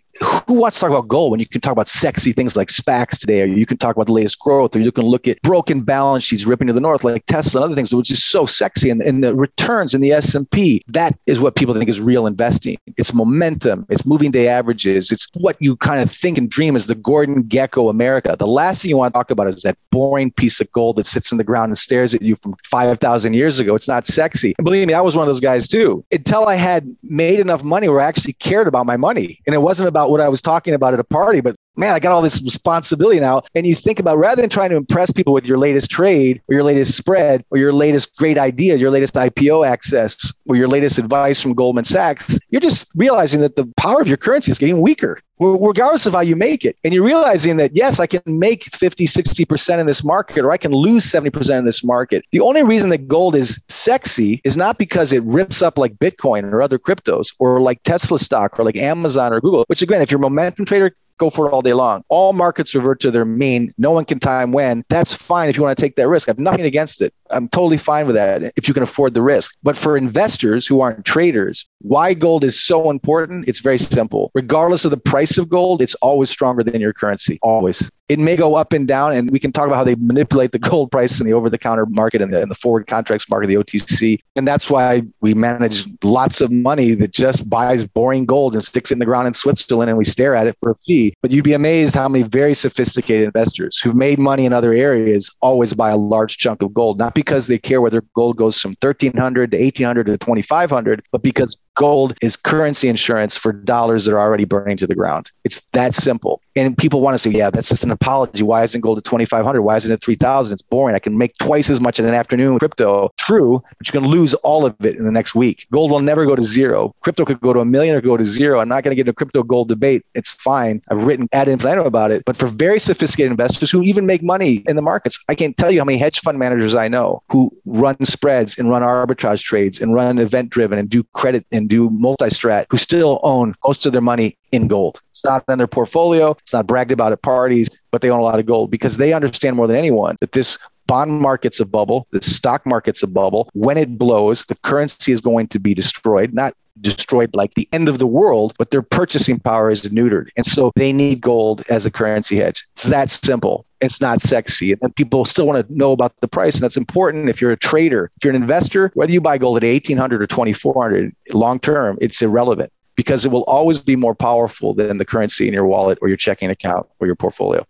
[0.47, 3.19] who wants to talk about gold when you can talk about sexy things like SPACs
[3.19, 5.83] today, or you can talk about the latest growth, or you can look at broken
[5.83, 8.89] balance sheets ripping to the north like Tesla and other things, which is so sexy.
[8.89, 12.79] And, and the returns in the S&P, that is what people think is real investing.
[12.97, 13.85] It's momentum.
[13.91, 15.13] It's moving day averages.
[15.13, 18.35] It's what you kind of think and dream is the Gordon Gekko America.
[18.39, 21.07] The last thing you want to talk about is that boring piece of gold that
[21.07, 23.75] sits in the ground and stares at you from 5,000 years ago.
[23.75, 24.55] It's not sexy.
[24.59, 26.05] And believe me, I was one of those guys too.
[26.13, 29.41] Until I had made enough money where I actually cared about my money.
[29.47, 31.99] And it wasn't about what I was talking about at a party, but man, I
[31.99, 33.43] got all this responsibility now.
[33.55, 36.55] And you think about rather than trying to impress people with your latest trade or
[36.55, 40.99] your latest spread or your latest great idea, your latest IPO access or your latest
[40.99, 44.81] advice from Goldman Sachs, you're just realizing that the power of your currency is getting
[44.81, 46.77] weaker regardless of how you make it.
[46.85, 50.59] And you're realizing that, yes, I can make 50, 60% in this market, or I
[50.59, 52.25] can lose 70% in this market.
[52.31, 56.53] The only reason that gold is sexy is not because it rips up like Bitcoin
[56.53, 60.11] or other cryptos or like Tesla stock or like Amazon or Google, which again, if
[60.11, 62.03] you're a momentum trader, go for it all day long.
[62.09, 63.73] All markets revert to their mean.
[63.79, 64.85] No one can time when.
[64.89, 66.29] That's fine if you want to take that risk.
[66.29, 67.15] I have nothing against it.
[67.31, 69.55] I'm totally fine with that if you can afford the risk.
[69.63, 74.31] But for investors who aren't traders, why gold is so important, it's very simple.
[74.35, 77.39] Regardless of the price of gold, it's always stronger than your currency.
[77.43, 77.91] Always.
[78.09, 80.59] It may go up and down, and we can talk about how they manipulate the
[80.71, 83.55] gold price in the over the counter market and the, the forward contracts market, the
[83.55, 84.19] OTC.
[84.37, 88.91] And that's why we manage lots of money that just buys boring gold and sticks
[88.91, 91.15] it in the ground in Switzerland and we stare at it for a fee.
[91.23, 95.31] But you'd be amazed how many very sophisticated investors who've made money in other areas
[95.41, 98.71] always buy a large chunk of gold, not because they care whether gold goes from
[98.81, 104.21] 1300 to 1800 to 2500, but because gold is currency insurance for dollars that are
[104.21, 105.31] already burning to the ground.
[105.45, 106.41] It's that simple.
[106.57, 108.43] And people want to say, yeah, that's just an apology.
[108.43, 109.61] Why isn't gold at 2,500?
[109.63, 110.55] Why isn't it 3,000?
[110.55, 110.95] It's boring.
[110.95, 113.11] I can make twice as much in an afternoon with crypto.
[113.19, 115.67] True, but you can lose all of it in the next week.
[115.71, 116.95] Gold will never go to zero.
[117.01, 118.61] Crypto could go to a million or go to zero.
[118.61, 120.05] I'm not going to get into crypto gold debate.
[120.15, 120.81] It's fine.
[120.91, 122.25] I've written ad infinitum about it.
[122.25, 125.71] But for very sophisticated investors who even make money in the markets, I can't tell
[125.71, 129.81] you how many hedge fund managers I know who run spreads and run arbitrage trades
[129.81, 133.93] and run event driven and do credit and do multi-strat who still own most of
[133.93, 135.01] their money in gold.
[135.11, 136.33] It's not in their portfolio.
[136.41, 139.13] It's not bragged about at parties, but they own a lot of gold because they
[139.13, 143.49] understand more than anyone that this bond market's a bubble, the stock market's a bubble.
[143.53, 147.89] When it blows, the currency is going to be destroyed, not destroyed like the end
[147.89, 150.29] of the world, but their purchasing power is neutered.
[150.37, 152.67] And so they need gold as a currency hedge.
[152.73, 153.67] It's that simple.
[153.81, 154.73] It's not sexy.
[154.81, 156.57] And people still want to know about the price.
[156.57, 158.11] And that's important if you're a trader.
[158.17, 162.21] If you're an investor, whether you buy gold at 1800 or 2400 long term, it's
[162.21, 166.09] irrelevant because it will always be more powerful than the currency in your wallet or
[166.09, 167.65] your checking account or your portfolio.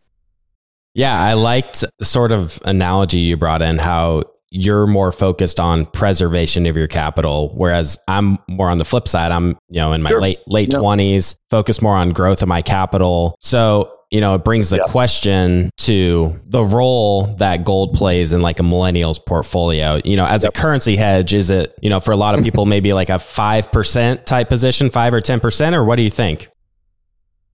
[0.94, 5.86] Yeah, I liked the sort of analogy you brought in how you're more focused on
[5.86, 10.02] preservation of your capital whereas i'm more on the flip side i'm you know in
[10.02, 10.20] my sure.
[10.20, 14.72] late late 20s focused more on growth of my capital so you know, it brings
[14.72, 14.82] a Yeah.
[14.88, 20.00] question to the role that gold plays in like a millennial's portfolio.
[20.04, 22.66] You know, as a currency hedge, is it, you know, for a lot of people,
[22.74, 26.48] maybe like a 5% type position, 5 or 10%, or what do you think?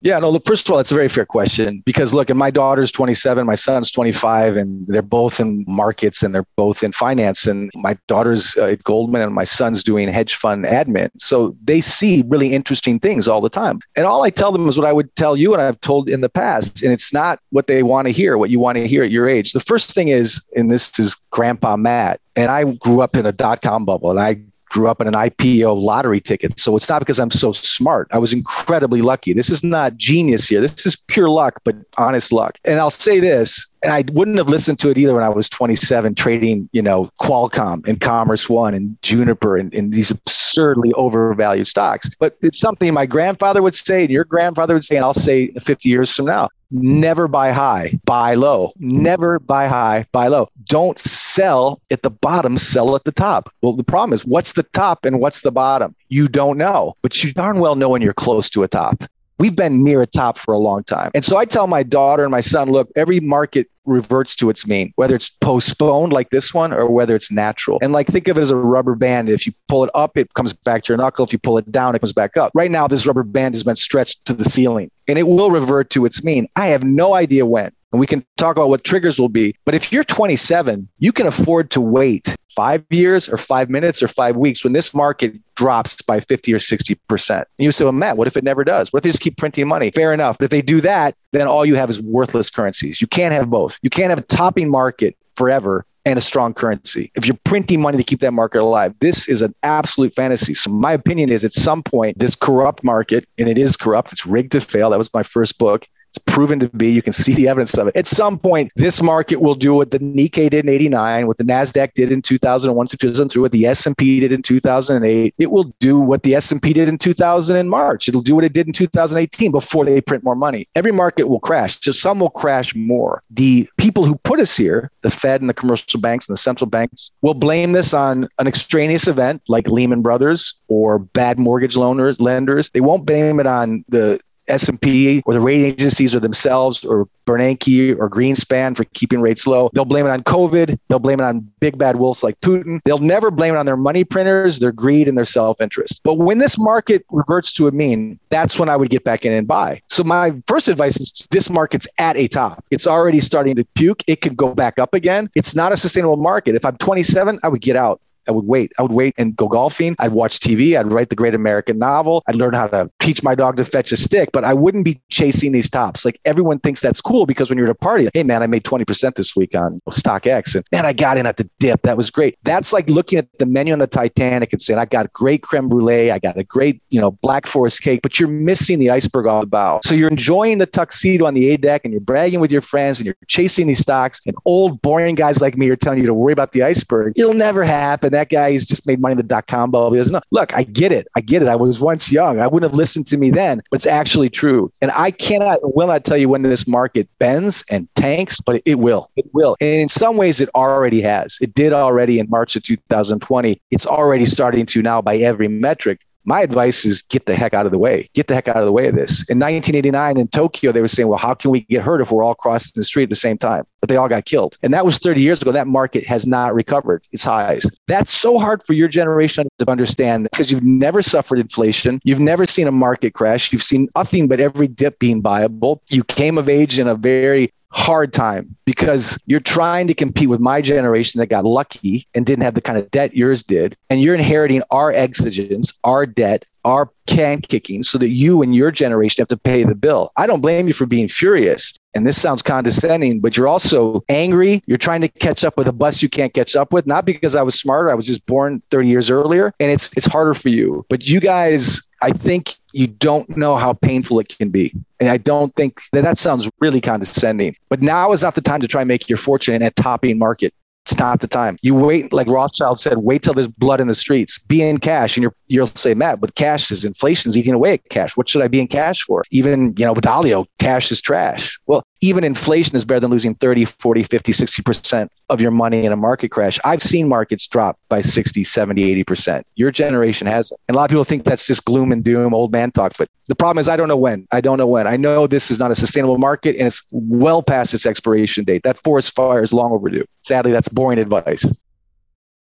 [0.06, 2.48] Yeah, no, look, first of all, it's a very fair question because look, and my
[2.48, 7.48] daughter's 27, my son's 25, and they're both in markets and they're both in finance.
[7.48, 11.10] And my daughter's uh, at Goldman and my son's doing hedge fund admin.
[11.18, 13.80] So they see really interesting things all the time.
[13.96, 16.20] And all I tell them is what I would tell you and I've told in
[16.20, 16.84] the past.
[16.84, 19.28] And it's not what they want to hear, what you want to hear at your
[19.28, 19.54] age.
[19.54, 23.32] The first thing is, and this is Grandpa Matt, and I grew up in a
[23.32, 26.58] dot com bubble and I grew up in an IPO lottery ticket.
[26.58, 28.08] So it's not because I'm so smart.
[28.12, 29.32] I was incredibly lucky.
[29.32, 30.60] This is not genius here.
[30.60, 32.58] This is pure luck, but honest luck.
[32.64, 35.48] And I'll say this, and I wouldn't have listened to it either when I was
[35.48, 41.68] 27 trading, you know, Qualcomm and Commerce One and Juniper and, and these absurdly overvalued
[41.68, 42.10] stocks.
[42.18, 45.52] But it's something my grandfather would say, and your grandfather would say, and I'll say
[45.52, 46.48] 50 years from now.
[46.72, 48.72] Never buy high, buy low.
[48.80, 50.48] Never buy high, buy low.
[50.64, 53.52] Don't sell at the bottom, sell at the top.
[53.62, 55.94] Well, the problem is what's the top and what's the bottom?
[56.08, 59.04] You don't know, but you darn well know when you're close to a top.
[59.38, 61.10] We've been near a top for a long time.
[61.14, 64.66] And so I tell my daughter and my son, look, every market reverts to its
[64.66, 67.78] mean, whether it's postponed like this one or whether it's natural.
[67.82, 69.28] And like think of it as a rubber band.
[69.28, 71.24] If you pull it up, it comes back to your knuckle.
[71.24, 72.50] If you pull it down, it comes back up.
[72.54, 75.90] Right now, this rubber band has been stretched to the ceiling and it will revert
[75.90, 76.48] to its mean.
[76.56, 77.72] I have no idea when.
[77.92, 79.54] And we can talk about what triggers will be.
[79.64, 84.08] But if you're 27, you can afford to wait five years or five minutes or
[84.08, 87.36] five weeks when this market drops by 50 or 60%.
[87.36, 88.92] And you say, well, Matt, what if it never does?
[88.92, 89.90] What if they just keep printing money?
[89.90, 90.38] Fair enough.
[90.38, 93.00] But if they do that, then all you have is worthless currencies.
[93.00, 93.78] You can't have both.
[93.82, 97.10] You can't have a topping market forever and a strong currency.
[97.16, 100.54] If you're printing money to keep that market alive, this is an absolute fantasy.
[100.54, 104.24] So my opinion is at some point, this corrupt market, and it is corrupt, it's
[104.24, 104.88] rigged to fail.
[104.90, 105.86] That was my first book.
[106.16, 106.90] It's proven to be.
[106.90, 107.96] You can see the evidence of it.
[107.96, 111.44] At some point, this market will do what the Nikkei did in '89, what the
[111.44, 115.34] Nasdaq did in 2001 to 2003, what the S&P did in 2008.
[115.36, 118.08] It will do what the S&P did in 2000 in March.
[118.08, 120.66] It'll do what it did in 2018 before they print more money.
[120.74, 121.78] Every market will crash.
[121.78, 123.22] Just some will crash more.
[123.30, 126.68] The people who put us here, the Fed and the commercial banks and the central
[126.70, 132.22] banks, will blame this on an extraneous event like Lehman Brothers or bad mortgage loaners,
[132.22, 132.70] lenders.
[132.70, 137.96] They won't blame it on the S&P or the rating agencies or themselves or Bernanke
[137.98, 139.70] or Greenspan for keeping rates low.
[139.74, 140.78] They'll blame it on COVID.
[140.88, 142.80] They'll blame it on big bad wolves like Putin.
[142.84, 146.02] They'll never blame it on their money printers, their greed, and their self-interest.
[146.04, 149.32] But when this market reverts to a mean, that's when I would get back in
[149.32, 149.82] and buy.
[149.88, 152.64] So my first advice is this market's at a top.
[152.70, 154.02] It's already starting to puke.
[154.06, 155.28] It could go back up again.
[155.34, 156.54] It's not a sustainable market.
[156.54, 158.00] If I'm 27, I would get out.
[158.28, 158.72] I would wait.
[158.78, 159.96] I would wait and go golfing.
[159.98, 160.78] I'd watch TV.
[160.78, 162.22] I'd write the great American novel.
[162.26, 165.00] I'd learn how to teach my dog to fetch a stick, but I wouldn't be
[165.08, 166.04] chasing these tops.
[166.04, 168.64] Like everyone thinks that's cool because when you're at a party, hey man, I made
[168.64, 171.82] 20% this week on stock X and man, I got in at the dip.
[171.82, 172.36] That was great.
[172.42, 175.68] That's like looking at the menu on the Titanic and saying, I got great creme
[175.68, 176.10] brulee.
[176.10, 179.42] I got a great, you know, black forest cake, but you're missing the iceberg off
[179.42, 179.80] the bow.
[179.84, 182.98] So you're enjoying the tuxedo on the A deck and you're bragging with your friends
[182.98, 186.14] and you're chasing these stocks and old boring guys like me are telling you to
[186.14, 187.12] worry about the iceberg.
[187.16, 188.12] It'll never happen.
[188.16, 189.92] That guy is just made money in the dot com bubble.
[189.92, 190.20] He doesn't know.
[190.30, 191.06] Look, I get it.
[191.16, 191.48] I get it.
[191.48, 192.40] I was once young.
[192.40, 194.72] I wouldn't have listened to me then, but it's actually true.
[194.80, 198.78] And I cannot, will not tell you when this market bends and tanks, but it
[198.78, 199.10] will.
[199.16, 199.56] It will.
[199.60, 201.38] And in some ways, it already has.
[201.40, 203.60] It did already in March of 2020.
[203.70, 206.00] It's already starting to now by every metric.
[206.26, 208.10] My advice is get the heck out of the way.
[208.12, 209.20] Get the heck out of the way of this.
[209.30, 212.24] In 1989 in Tokyo, they were saying, well, how can we get hurt if we're
[212.24, 213.64] all crossing the street at the same time?
[213.80, 214.58] But they all got killed.
[214.62, 215.52] And that was 30 years ago.
[215.52, 217.64] That market has not recovered its highs.
[217.86, 222.00] That's so hard for your generation to understand because you've never suffered inflation.
[222.02, 223.52] You've never seen a market crash.
[223.52, 225.82] You've seen nothing but every dip being viable.
[225.88, 230.40] You came of age in a very hard time because you're trying to compete with
[230.40, 233.76] my generation that got lucky and didn't have the kind of debt yours did.
[233.90, 238.70] And you're inheriting our exigence, our debt, our can kicking so that you and your
[238.70, 240.10] generation have to pay the bill.
[240.16, 241.72] I don't blame you for being furious.
[241.94, 244.62] And this sounds condescending, but you're also angry.
[244.66, 247.36] You're trying to catch up with a bus you can't catch up with, not because
[247.36, 247.90] I was smarter.
[247.90, 250.84] I was just born 30 years earlier and it's it's harder for you.
[250.88, 254.72] But you guys, I think you don't know how painful it can be.
[255.00, 257.56] And I don't think that that sounds really condescending.
[257.68, 260.18] But now is not the time to try and make your fortune in a topping
[260.18, 260.52] market.
[260.84, 261.58] It's not the time.
[261.62, 264.38] You wait, like Rothschild said, wait till there's blood in the streets.
[264.38, 267.88] Be in cash, and you're you'll say, Matt, but cash is inflation's eating away at
[267.88, 268.16] cash.
[268.16, 269.24] What should I be in cash for?
[269.32, 271.58] Even you know, with Dalio, cash is trash.
[271.66, 275.92] Well, even inflation is better than losing 30, 40, 50, 60% of your money in
[275.92, 276.58] a market crash.
[276.64, 279.42] I've seen markets drop by 60, 70, 80%.
[279.56, 280.60] Your generation hasn't.
[280.68, 282.92] And a lot of people think that's just gloom and doom, old man talk.
[282.96, 284.26] But the problem is, I don't know when.
[284.30, 284.86] I don't know when.
[284.86, 288.62] I know this is not a sustainable market and it's well past its expiration date.
[288.62, 290.04] That forest fire is long overdue.
[290.20, 291.52] Sadly, that's boring advice.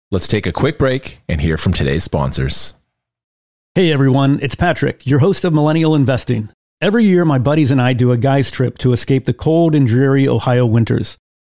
[0.09, 2.73] Let's take a quick break and hear from today's sponsors.
[3.75, 6.49] Hey everyone, it's Patrick, your host of Millennial Investing.
[6.79, 9.87] Every year, my buddies and I do a guy's trip to escape the cold and
[9.87, 11.17] dreary Ohio winters.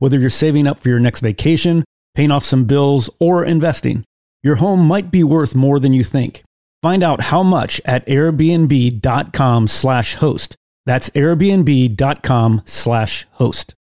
[0.00, 1.84] whether you're saving up for your next vacation,
[2.16, 4.04] paying off some bills, or investing.
[4.42, 6.42] Your home might be worth more than you think.
[6.82, 10.56] Find out how much at airbnb.com slash host.
[10.86, 13.74] That's airbnb.com slash host.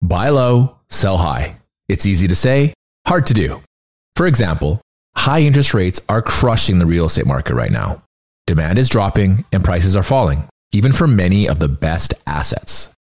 [0.00, 1.56] Buy low, sell high.
[1.88, 2.72] It's easy to say,
[3.06, 3.60] hard to do.
[4.16, 4.80] For example,
[5.16, 8.02] high interest rates are crushing the real estate market right now.
[8.46, 12.93] Demand is dropping and prices are falling, even for many of the best assets.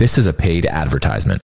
[0.00, 1.42] This is a paid advertisement.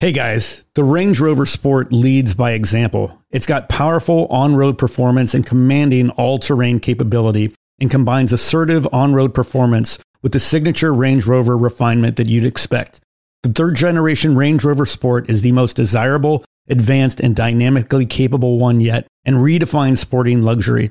[0.00, 3.20] Hey guys, the Range Rover Sport leads by example.
[3.30, 10.32] It's got powerful on-road performance and commanding all-terrain capability and combines assertive on-road performance with
[10.32, 13.00] the signature Range Rover refinement that you'd expect.
[13.42, 18.80] The third generation Range Rover Sport is the most desirable, advanced, and dynamically capable one
[18.80, 20.90] yet, and redefines sporting luxury.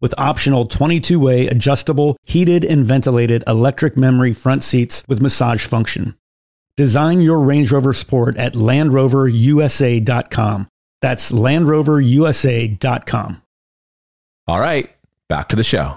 [0.00, 6.16] with optional 22 way adjustable, heated, and ventilated electric memory front seats with massage function.
[6.76, 10.68] Design your Range Rover Sport at LandRoverUSA.com.
[11.00, 13.42] That's LandRoverUSA.com.
[14.46, 14.90] All right,
[15.28, 15.96] back to the show.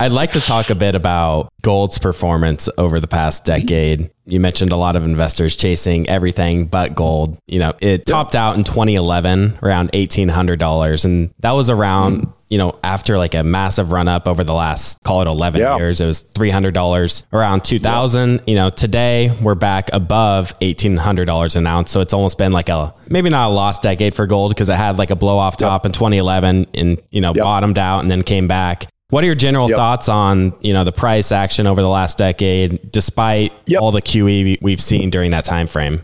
[0.00, 3.64] I'd like to talk a bit about gold's performance over the past mm-hmm.
[3.64, 4.10] decade.
[4.24, 7.38] You mentioned a lot of investors chasing everything but gold.
[7.46, 11.04] You know, it topped out in 2011 around $1,800.
[11.04, 12.32] And that was around, mm.
[12.48, 15.76] You know, after like a massive run up over the last, call it 11 Yeah.
[15.76, 16.00] years.
[16.00, 18.42] It was $300 around 2000.
[18.46, 21.90] You know, today we're back above $1,800 an ounce.
[21.90, 24.76] So it's almost been like a, maybe not a lost decade for gold because it
[24.76, 28.22] had like a blow off top in 2011 and, you know, bottomed out and then
[28.22, 28.86] came back.
[29.10, 29.76] What are your general Yep.
[29.76, 33.80] thoughts on you know the price action over the last decade, despite Yep.
[33.80, 36.02] all the QE we've seen during that time frame?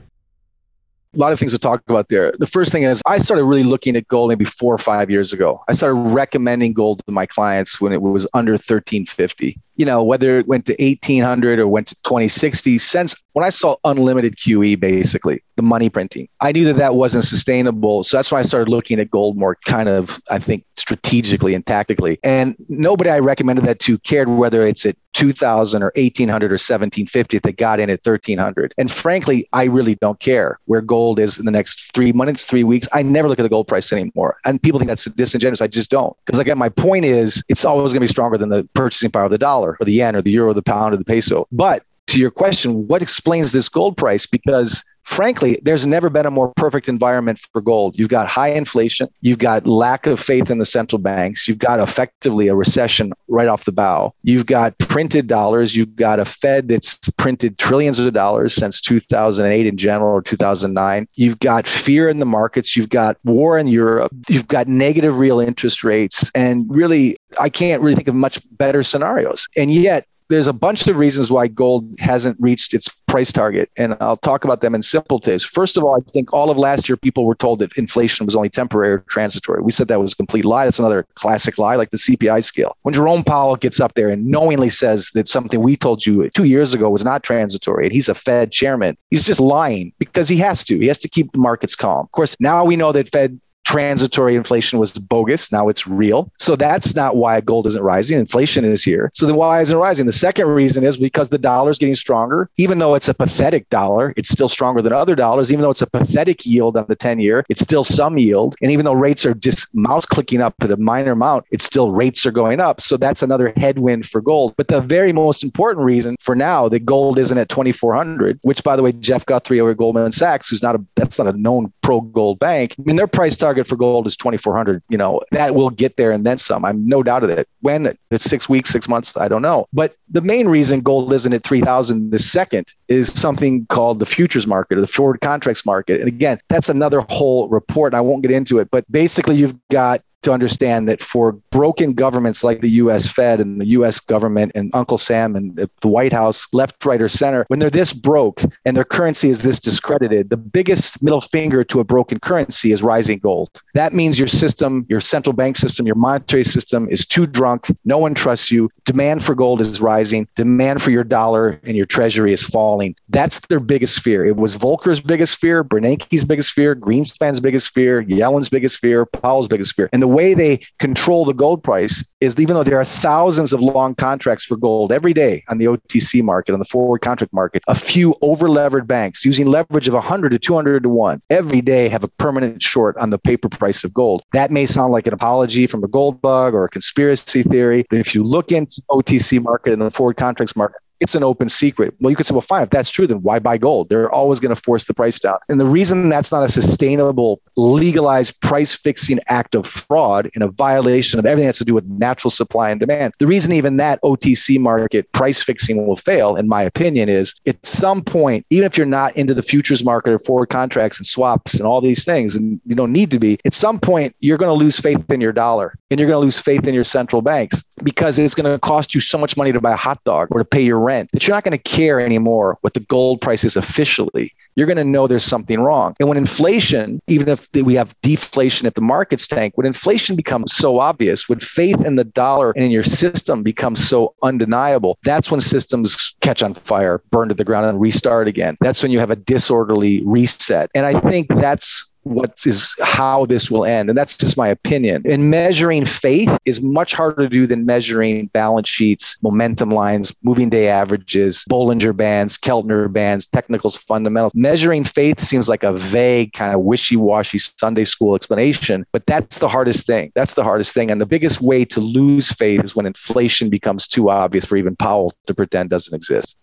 [1.14, 2.32] A lot of things to talk about there.
[2.38, 5.32] The first thing is I started really looking at gold maybe four or five years
[5.32, 5.62] ago.
[5.68, 9.58] I started recommending gold to my clients when it was under 1350.
[9.76, 13.76] You know, whether it went to 1800 or went to 2060, since when I saw
[13.84, 18.02] unlimited QE, basically the money printing, I knew that that wasn't sustainable.
[18.04, 21.64] So that's why I started looking at gold more kind of, I think, strategically and
[21.66, 22.18] tactically.
[22.24, 27.38] And nobody I recommended that to cared whether it's at 2000 or 1800 or 1750
[27.38, 28.72] that got in at 1300.
[28.78, 32.64] And frankly, I really don't care where gold is in the next three months, three
[32.64, 32.88] weeks.
[32.94, 34.38] I never look at the gold price anymore.
[34.46, 35.61] And people think that's disingenuous.
[35.61, 36.16] I just don't.
[36.24, 39.24] Because again, my point is it's always going to be stronger than the purchasing power
[39.24, 41.46] of the dollar or the yen or the euro or the pound or the peso.
[41.52, 44.26] But to your question, what explains this gold price?
[44.26, 47.98] Because frankly, there's never been a more perfect environment for gold.
[47.98, 51.80] You've got high inflation, you've got lack of faith in the central banks, you've got
[51.80, 56.68] effectively a recession right off the bow, you've got printed dollars, you've got a Fed
[56.68, 62.20] that's printed trillions of dollars since 2008 in general or 2009, you've got fear in
[62.20, 67.16] the markets, you've got war in Europe, you've got negative real interest rates, and really,
[67.38, 69.48] I can't really think of much better scenarios.
[69.56, 73.68] And yet, there's a bunch of reasons why gold hasn't reached its price target.
[73.76, 75.44] And I'll talk about them in simple terms.
[75.44, 78.36] First of all, I think all of last year people were told that inflation was
[78.36, 79.60] only temporary or transitory.
[79.60, 80.64] We said that was a complete lie.
[80.64, 82.76] That's another classic lie, like the CPI scale.
[82.82, 86.44] When Jerome Powell gets up there and knowingly says that something we told you two
[86.44, 90.36] years ago was not transitory, and he's a Fed chairman, he's just lying because he
[90.36, 90.78] has to.
[90.78, 92.04] He has to keep the markets calm.
[92.04, 95.52] Of course, now we know that Fed transitory inflation was bogus.
[95.52, 96.32] Now it's real.
[96.38, 98.18] So that's not why gold isn't rising.
[98.18, 99.11] Inflation is here.
[99.14, 100.06] So then why isn't it rising?
[100.06, 102.50] The second reason is because the dollar is getting stronger.
[102.56, 105.52] Even though it's a pathetic dollar, it's still stronger than other dollars.
[105.52, 108.56] Even though it's a pathetic yield on the 10 year, it's still some yield.
[108.61, 111.92] And even though rates are just mouse clicking up at a minor amount, it's still
[111.92, 112.80] rates are going up.
[112.80, 114.54] So that's another headwind for gold.
[114.56, 118.74] But the very most important reason for now that gold isn't at 2400, which by
[118.74, 122.00] the way, Jeff Currie over Goldman Sachs, who's not a, that's not a known pro
[122.00, 122.74] gold bank.
[122.78, 125.96] I mean, their price target target for gold is 2400 you know that will get
[125.96, 126.64] there and then some.
[126.64, 127.48] I'm no doubt of it.
[127.62, 129.66] When it's six weeks six months i don't know.
[129.72, 134.46] But the main reason gold isn't at 3000 the second is something called the futures
[134.46, 136.01] market or the forward contracts market.
[136.01, 137.92] And again that's another whole report.
[137.92, 142.44] I won't get into it but basically you've got to understand that for broken governments
[142.44, 146.46] like the US Fed and the US government and Uncle Sam and the White House,
[146.52, 150.36] left, right, or center, when they're this broke and their currency is this discredited, the
[150.36, 153.62] biggest middle finger to a broken currency is rising gold.
[153.74, 157.74] That means your system, your central bank system, your monetary system is too drunk.
[157.84, 158.70] No one trusts you.
[158.84, 160.28] Demand for gold is rising.
[160.36, 162.94] Demand for your dollar and your treasury is falling.
[163.08, 164.24] That's their biggest fear.
[164.24, 169.48] It was Volcker's biggest fear, Bernanke's biggest fear, Greenspan's biggest fear, Yellen's biggest fear, Powell's
[169.48, 169.88] biggest fear.
[169.92, 173.61] And the way they control the gold price is even though there are thousands of
[173.61, 177.62] long contracts for gold every day on the OTC market, on the forward contract market,
[177.68, 181.88] a few over levered banks using leverage of 100 to 200 to 1 every day
[181.88, 184.22] have a permanent short on the paper price of gold.
[184.32, 187.98] That may sound like an apology from a gold bug or a conspiracy theory, but
[187.98, 191.94] if you look into OTC market and the forward contracts market, it's an open secret.
[192.01, 193.88] Well, you could say, well, fine, if that's true, then why buy gold?
[193.88, 195.38] They're always going to force the price down.
[195.48, 200.48] And the reason that's not a sustainable, legalized price fixing act of fraud and a
[200.48, 204.01] violation of everything has to do with natural supply and demand, the reason even that
[204.03, 208.76] OTC market price fixing will fail, in my opinion, is at some point, even if
[208.76, 212.36] you're not into the futures market or forward contracts and swaps and all these things,
[212.36, 215.20] and you don't need to be, at some point, you're going to lose faith in
[215.20, 218.51] your dollar and you're going to lose faith in your central banks because it's going
[218.51, 220.78] to cost you so much money to buy a hot dog or to pay your
[220.80, 224.34] rent that you're not going to care anymore what the gold price is officially.
[224.57, 225.95] You're going to know there's something wrong.
[226.01, 230.55] And when inflation, even if we have deflation, if the markets tank, when inflation becomes
[230.55, 235.30] so obvious, when faith in the dollar and in your system becomes so undeniable, that's
[235.30, 238.57] when systems catch on fire, burn to the ground, and restart again.
[238.61, 240.70] That's when you have a disorderly reset.
[240.74, 243.88] And I think that's what is how this will end.
[243.88, 245.03] And that's just my opinion.
[245.05, 250.48] And measuring faith is much harder to do than measuring balance sheets, momentum lines, moving
[250.48, 254.34] day averages, Bollinger bands, Keltner bands, technicals, fundamentals.
[254.34, 259.38] Measuring faith seems like a vague, kind of wishy washy Sunday school explanation, but that's
[259.38, 260.12] the hardest thing.
[260.14, 260.90] That's the hardest thing.
[260.90, 264.76] And the biggest way to lose faith is when inflation becomes too obvious for even
[264.76, 266.38] Powell to pretend doesn't exist.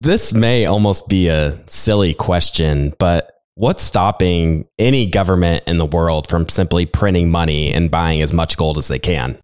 [0.00, 6.26] This may almost be a silly question, but What's stopping any government in the world
[6.26, 9.38] from simply printing money and buying as much gold as they can?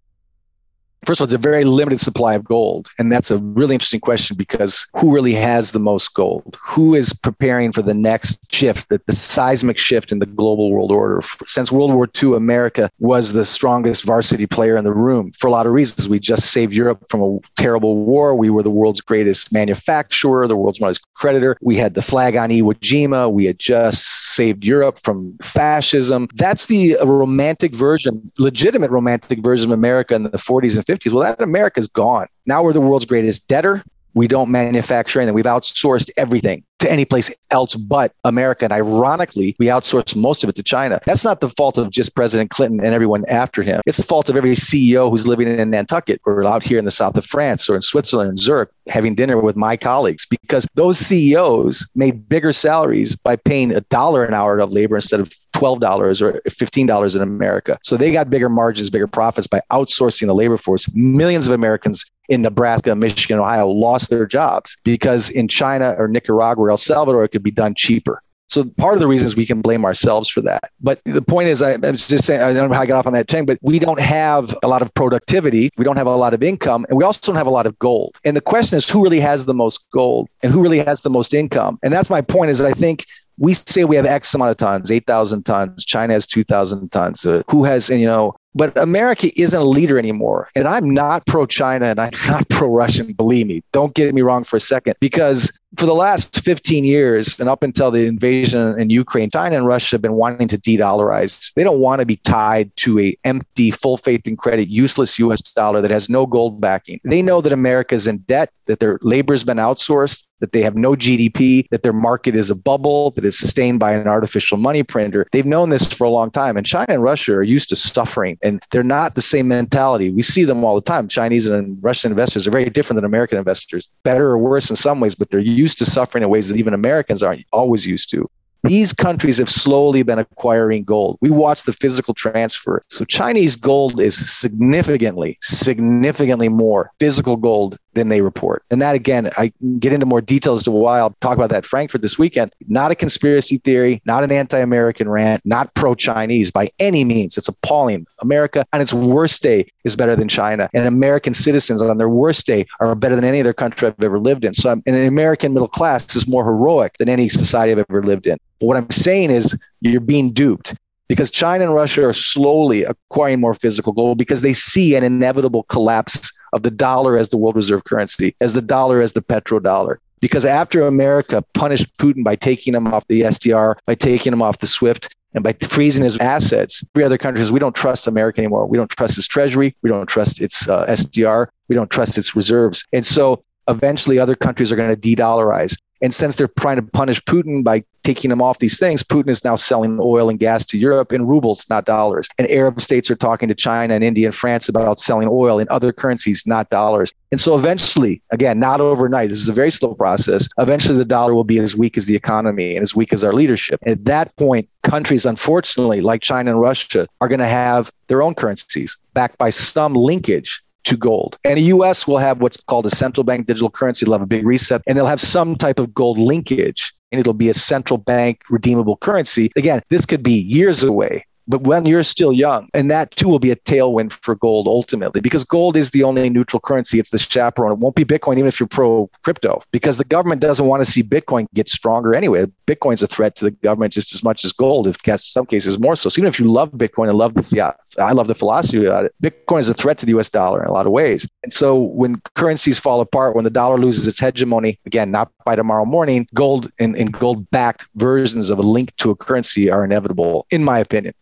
[1.05, 2.88] First of all, it's a very limited supply of gold.
[2.99, 6.59] And that's a really interesting question because who really has the most gold?
[6.62, 10.92] Who is preparing for the next shift, the, the seismic shift in the global world
[10.92, 11.22] order?
[11.46, 15.51] Since World War II, America was the strongest varsity player in the room for a
[15.51, 16.09] lot of reasons.
[16.09, 18.34] We just saved Europe from a terrible war.
[18.34, 21.57] We were the world's greatest manufacturer, the world's largest creditor.
[21.62, 23.30] We had the flag on Iwo Jima.
[23.30, 26.28] We had just saved Europe from fascism.
[26.34, 31.12] That's the romantic version, legitimate romantic version of America in the 40s and 50s.
[31.12, 32.26] Well, that America's gone.
[32.47, 33.84] Now we're the world's greatest debtor.
[34.14, 35.34] We don't manufacture anything.
[35.34, 38.64] We've outsourced everything to any place else but America.
[38.64, 41.01] And ironically, we outsource most of it to China.
[41.07, 43.81] That's not the fault of just President Clinton and everyone after him.
[43.87, 46.91] It's the fault of every CEO who's living in Nantucket or out here in the
[46.91, 50.99] south of France or in Switzerland, in Zurich, having dinner with my colleagues because those
[50.99, 56.20] CEOs made bigger salaries by paying a dollar an hour of labor instead of $12
[56.20, 57.79] or $15 in America.
[57.83, 60.93] So they got bigger margins, bigger profits by outsourcing the labor force.
[60.95, 66.68] Millions of Americans in Nebraska, Michigan, Ohio lost their jobs because in China or Nicaragua
[66.71, 68.23] El Salvador, it could be done cheaper.
[68.49, 70.71] So part of the reason is we can blame ourselves for that.
[70.81, 73.07] But the point is, I, was just saying, I don't know how I got off
[73.07, 75.69] on that chain, but we don't have a lot of productivity.
[75.77, 77.79] We don't have a lot of income, and we also don't have a lot of
[77.79, 78.19] gold.
[78.25, 81.11] And the question is, who really has the most gold and who really has the
[81.11, 81.79] most income?
[81.83, 83.05] And that's my point is I think
[83.39, 85.85] we say we have X amount of tons, 8,000 tons.
[85.85, 87.25] China has 2,000 tons.
[87.25, 90.49] Uh, who has, and, you know, But America isn't a leader anymore.
[90.57, 93.62] And I'm not pro China and I'm not pro Russian, believe me.
[93.73, 97.62] Don't get me wrong for a second, because for the last 15 years and up
[97.62, 101.53] until the invasion in Ukraine, China and Russia have been wanting to de-dollarize.
[101.55, 105.43] They don't want to be tied to a empty, full faith and credit, useless US
[105.43, 107.01] dollar that has no gold backing.
[107.05, 110.62] They know that America is in debt, that their labor has been outsourced, that they
[110.62, 114.57] have no GDP, that their market is a bubble that is sustained by an artificial
[114.57, 115.27] money printer.
[115.33, 116.57] They've known this for a long time.
[116.57, 120.11] And China and Russia are used to suffering and they're not the same mentality.
[120.11, 121.09] We see them all the time.
[121.09, 125.01] Chinese and Russian investors are very different than American investors, better or worse in some
[125.01, 128.31] ways, but they're used to suffering in ways that even Americans aren't always used to.
[128.65, 131.19] These countries have slowly been acquiring gold.
[131.21, 132.81] We watch the physical transfer.
[132.89, 138.64] So Chinese gold is significantly, significantly more physical gold than they report.
[138.70, 142.03] And that again, I get into more details to why I'll talk about that Frankfurt
[142.03, 142.55] this weekend.
[142.68, 147.36] Not a conspiracy theory, not an anti-American rant, not pro-Chinese by any means.
[147.36, 148.07] It's appalling.
[148.20, 150.70] America on its worst day is better than China.
[150.72, 154.18] And American citizens on their worst day are better than any other country I've ever
[154.18, 154.53] lived in.
[154.55, 158.26] So I'm, the American middle class is more heroic than any society I've ever lived
[158.26, 158.38] in.
[158.61, 160.74] But what I'm saying is you're being duped
[161.09, 165.65] because China and Russia are slowly acquiring more physical gold because they see an inevitable
[165.65, 169.97] collapse of the dollar as the world reserve currency, as the dollar as the petrodollar.
[170.21, 174.59] Because after America punished Putin by taking him off the SDR, by taking him off
[174.59, 178.41] the SWIFT, and by freezing his assets, every other country says, we don't trust America
[178.41, 178.67] anymore.
[178.67, 179.77] We don't trust its treasury.
[179.83, 181.49] We don't trust its uh, SDR.
[181.69, 182.85] We don't trust its reserves.
[182.93, 185.77] And so eventually other countries are going to de-dollarize.
[186.01, 189.44] And since they're trying to punish Putin by taking him off these things, Putin is
[189.44, 192.28] now selling oil and gas to Europe in rubles, not dollars.
[192.38, 195.66] And Arab states are talking to China and India and France about selling oil in
[195.70, 197.12] other currencies, not dollars.
[197.30, 200.49] And so eventually, again, not overnight, this is a very slow process.
[200.59, 203.34] Eventually, the dollar will be as weak as the economy and as weak as our
[203.34, 203.80] leadership.
[203.82, 208.22] And at that point, countries, unfortunately, like China and Russia, are going to have their
[208.22, 211.39] own currencies backed by some linkage to gold.
[211.45, 214.05] And the US will have what's called a central bank digital currency.
[214.05, 217.34] They'll have a big reset and they'll have some type of gold linkage and it'll
[217.34, 219.51] be a central bank redeemable currency.
[219.57, 222.68] Again, this could be years away but when you're still young.
[222.74, 226.28] And that too will be a tailwind for gold ultimately, because gold is the only
[226.30, 226.99] neutral currency.
[226.99, 227.72] It's the chaperone.
[227.72, 230.90] It won't be Bitcoin, even if you're pro crypto, because the government doesn't want to
[230.90, 232.46] see Bitcoin get stronger anyway.
[232.66, 235.78] Bitcoin's a threat to the government just as much as gold, if in some cases
[235.78, 236.09] more so.
[236.09, 239.07] So even if you love Bitcoin and love the yeah, I love the philosophy about
[239.07, 241.26] it, Bitcoin is a threat to the US dollar in a lot of ways.
[241.42, 245.57] And so when currencies fall apart, when the dollar loses its hegemony, again, not by
[245.57, 249.84] tomorrow morning, gold and, and gold backed versions of a link to a currency are
[249.84, 251.14] inevitable, in my opinion.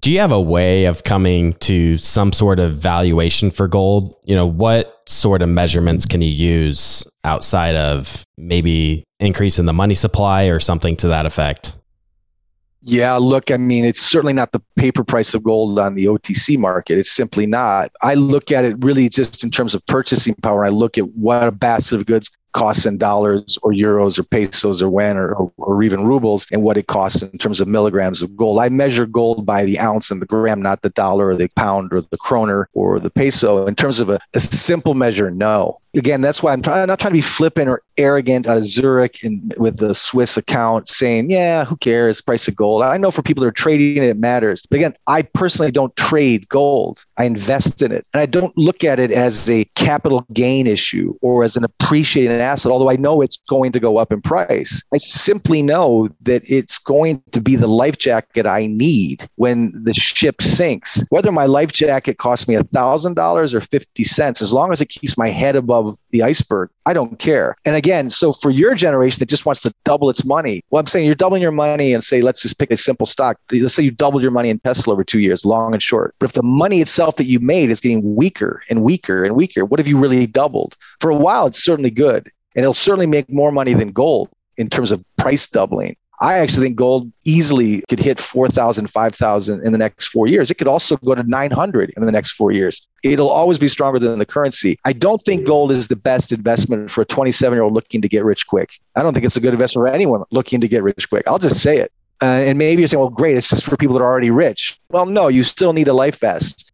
[0.00, 4.14] Do you have a way of coming to some sort of valuation for gold?
[4.24, 9.74] You know, what sort of measurements can you use outside of maybe increase in the
[9.74, 11.76] money supply or something to that effect?
[12.82, 16.56] Yeah, look, I mean, it's certainly not the paper price of gold on the OTC
[16.56, 16.98] market.
[16.98, 17.92] It's simply not.
[18.00, 20.64] I look at it really just in terms of purchasing power.
[20.64, 24.82] I look at what a basket of goods costs in dollars or euros or pesos
[24.82, 28.36] or when or, or, even rubles and what it costs in terms of milligrams of
[28.36, 28.58] gold.
[28.58, 31.92] I measure gold by the ounce and the gram, not the dollar or the pound
[31.92, 33.66] or the kroner or the peso.
[33.66, 37.12] In terms of a, a simple measure, no again, that's why I'm trying, not trying
[37.12, 41.64] to be flippant or arrogant out of Zurich and with the Swiss account saying, yeah,
[41.64, 42.20] who cares?
[42.20, 42.82] Price of gold.
[42.82, 44.62] I know for people that are trading it, it matters.
[44.68, 47.04] But again, I personally don't trade gold.
[47.16, 48.06] I invest in it.
[48.12, 52.39] And I don't look at it as a capital gain issue or as an appreciating
[52.40, 54.82] asset, although I know it's going to go up in price.
[54.92, 59.94] I simply know that it's going to be the life jacket I need when the
[59.94, 61.02] ship sinks.
[61.10, 65.18] Whether my life jacket costs me $1,000 or 50 cents, as long as it keeps
[65.18, 66.70] my head above above the iceberg.
[66.86, 67.56] I don't care.
[67.64, 70.86] And again, so for your generation that just wants to double its money, well, I'm
[70.86, 73.38] saying you're doubling your money and say, let's just pick a simple stock.
[73.52, 76.14] Let's say you doubled your money in Tesla over two years, long and short.
[76.18, 79.64] But if the money itself that you made is getting weaker and weaker and weaker,
[79.64, 80.76] what have you really doubled?
[81.00, 82.29] For a while, it's certainly good.
[82.60, 85.96] And it'll certainly make more money than gold in terms of price doubling.
[86.20, 90.50] I actually think gold easily could hit 4,000, 5,000 in the next four years.
[90.50, 92.86] It could also go to 900 in the next four years.
[93.02, 94.78] It'll always be stronger than the currency.
[94.84, 98.08] I don't think gold is the best investment for a 27 year old looking to
[98.10, 98.78] get rich quick.
[98.94, 101.26] I don't think it's a good investment for anyone looking to get rich quick.
[101.26, 101.90] I'll just say it.
[102.20, 104.78] Uh, and maybe you're saying, well, great, it's just for people that are already rich.
[104.90, 106.69] Well, no, you still need a life vest.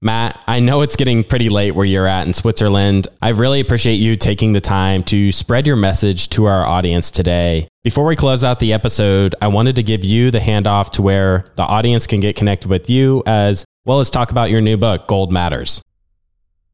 [0.00, 3.08] Matt, I know it's getting pretty late where you're at in Switzerland.
[3.22, 7.68] I really appreciate you taking the time to spread your message to our audience today.
[7.84, 11.46] Before we close out the episode, I wanted to give you the handoff to where
[11.56, 15.06] the audience can get connected with you as well as talk about your new book,
[15.06, 15.80] Gold Matters.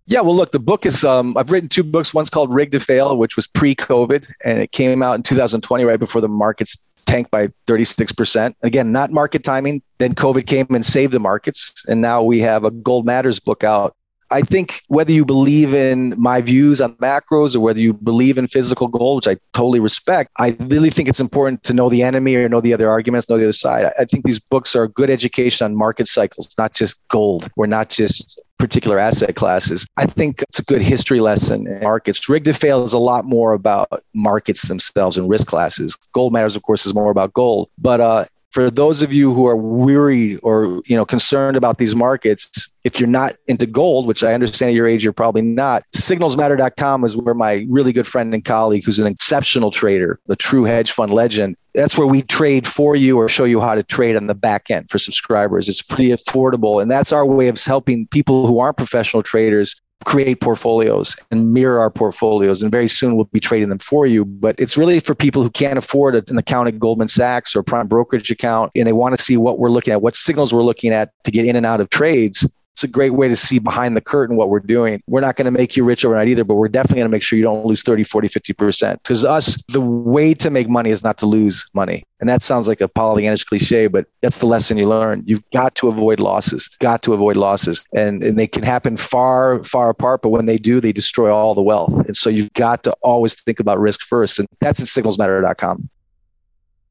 [0.07, 2.13] Yeah, well, look, the book is, um, I've written two books.
[2.13, 5.85] One's called Rigged to Fail, which was pre COVID, and it came out in 2020,
[5.85, 6.77] right before the markets
[7.11, 8.55] tanked by 36%.
[8.63, 9.83] Again, not market timing.
[9.99, 11.85] Then COVID came and saved the markets.
[11.89, 13.97] And now we have a Gold Matters book out
[14.31, 18.47] I think whether you believe in my views on macros or whether you believe in
[18.47, 22.37] physical gold, which I totally respect, I really think it's important to know the enemy
[22.37, 23.91] or know the other arguments, know the other side.
[23.99, 27.67] I think these books are a good education on market cycles, not just gold or
[27.67, 29.87] not just particular asset classes.
[29.97, 32.29] I think it's a good history lesson in markets.
[32.29, 35.97] Rigged to fail is a lot more about markets themselves and risk classes.
[36.13, 37.71] Gold matters, of course, is more about gold.
[37.79, 41.95] But uh, for those of you who are weary or you know concerned about these
[41.95, 45.85] markets if you're not into gold which i understand at your age you're probably not
[45.95, 50.65] signalsmatter.com is where my really good friend and colleague who's an exceptional trader a true
[50.65, 54.17] hedge fund legend that's where we trade for you or show you how to trade
[54.17, 55.69] on the back end for subscribers.
[55.69, 60.41] It's pretty affordable and that's our way of helping people who aren't professional traders create
[60.41, 62.63] portfolios and mirror our portfolios.
[62.63, 64.25] And very soon we'll be trading them for you.
[64.25, 67.87] But it's really for people who can't afford an account at Goldman Sachs or prime
[67.87, 70.93] brokerage account and they want to see what we're looking at, what signals we're looking
[70.93, 73.97] at to get in and out of trades it's a great way to see behind
[73.97, 75.03] the curtain what we're doing.
[75.07, 77.23] We're not going to make you rich overnight either, but we're definitely going to make
[77.23, 78.93] sure you don't lose 30, 40, 50%.
[78.95, 82.05] Because us, the way to make money is not to lose money.
[82.21, 85.23] And that sounds like a Pollyannish cliche, but that's the lesson you learn.
[85.27, 87.87] You've got to avoid losses, got to avoid losses.
[87.95, 91.55] And, and they can happen far, far apart, but when they do, they destroy all
[91.55, 92.07] the wealth.
[92.07, 94.39] And so you've got to always think about risk first.
[94.39, 95.89] And that's at signalsmatter.com.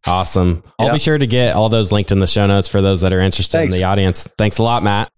[0.06, 0.64] Awesome.
[0.78, 3.12] I'll be sure to get all those linked in the show notes for those that
[3.12, 3.76] are interested Thanks.
[3.76, 4.28] in the audience.
[4.38, 5.12] Thanks a lot, Matt.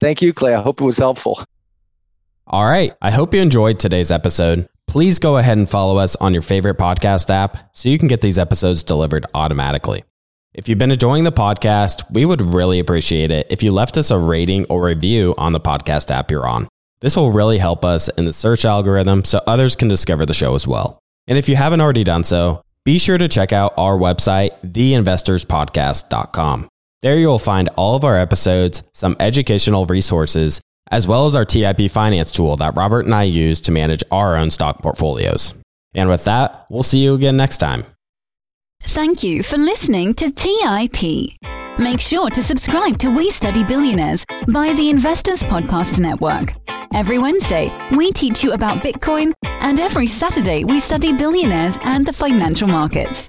[0.00, 0.54] Thank you, Clay.
[0.54, 1.42] I hope it was helpful.
[2.46, 2.92] All right.
[3.00, 4.68] I hope you enjoyed today's episode.
[4.86, 8.20] Please go ahead and follow us on your favorite podcast app so you can get
[8.20, 10.04] these episodes delivered automatically.
[10.52, 14.10] If you've been enjoying the podcast, we would really appreciate it if you left us
[14.10, 16.68] a rating or review on the podcast app you're on.
[17.00, 20.54] This will really help us in the search algorithm so others can discover the show
[20.54, 21.00] as well.
[21.26, 26.68] And if you haven't already done so, be sure to check out our website, theinvestorspodcast.com.
[27.02, 31.44] There you will find all of our episodes, some educational resources, as well as our
[31.44, 35.54] TIP finance tool that Robert and I use to manage our own stock portfolios.
[35.94, 37.84] And with that, we'll see you again next time.
[38.82, 41.38] Thank you for listening to TIP.
[41.78, 46.54] Make sure to subscribe to We Study Billionaires by the Investors Podcast Network.
[46.94, 52.12] Every Wednesday, we teach you about Bitcoin, and every Saturday, we study billionaires and the
[52.12, 53.28] financial markets.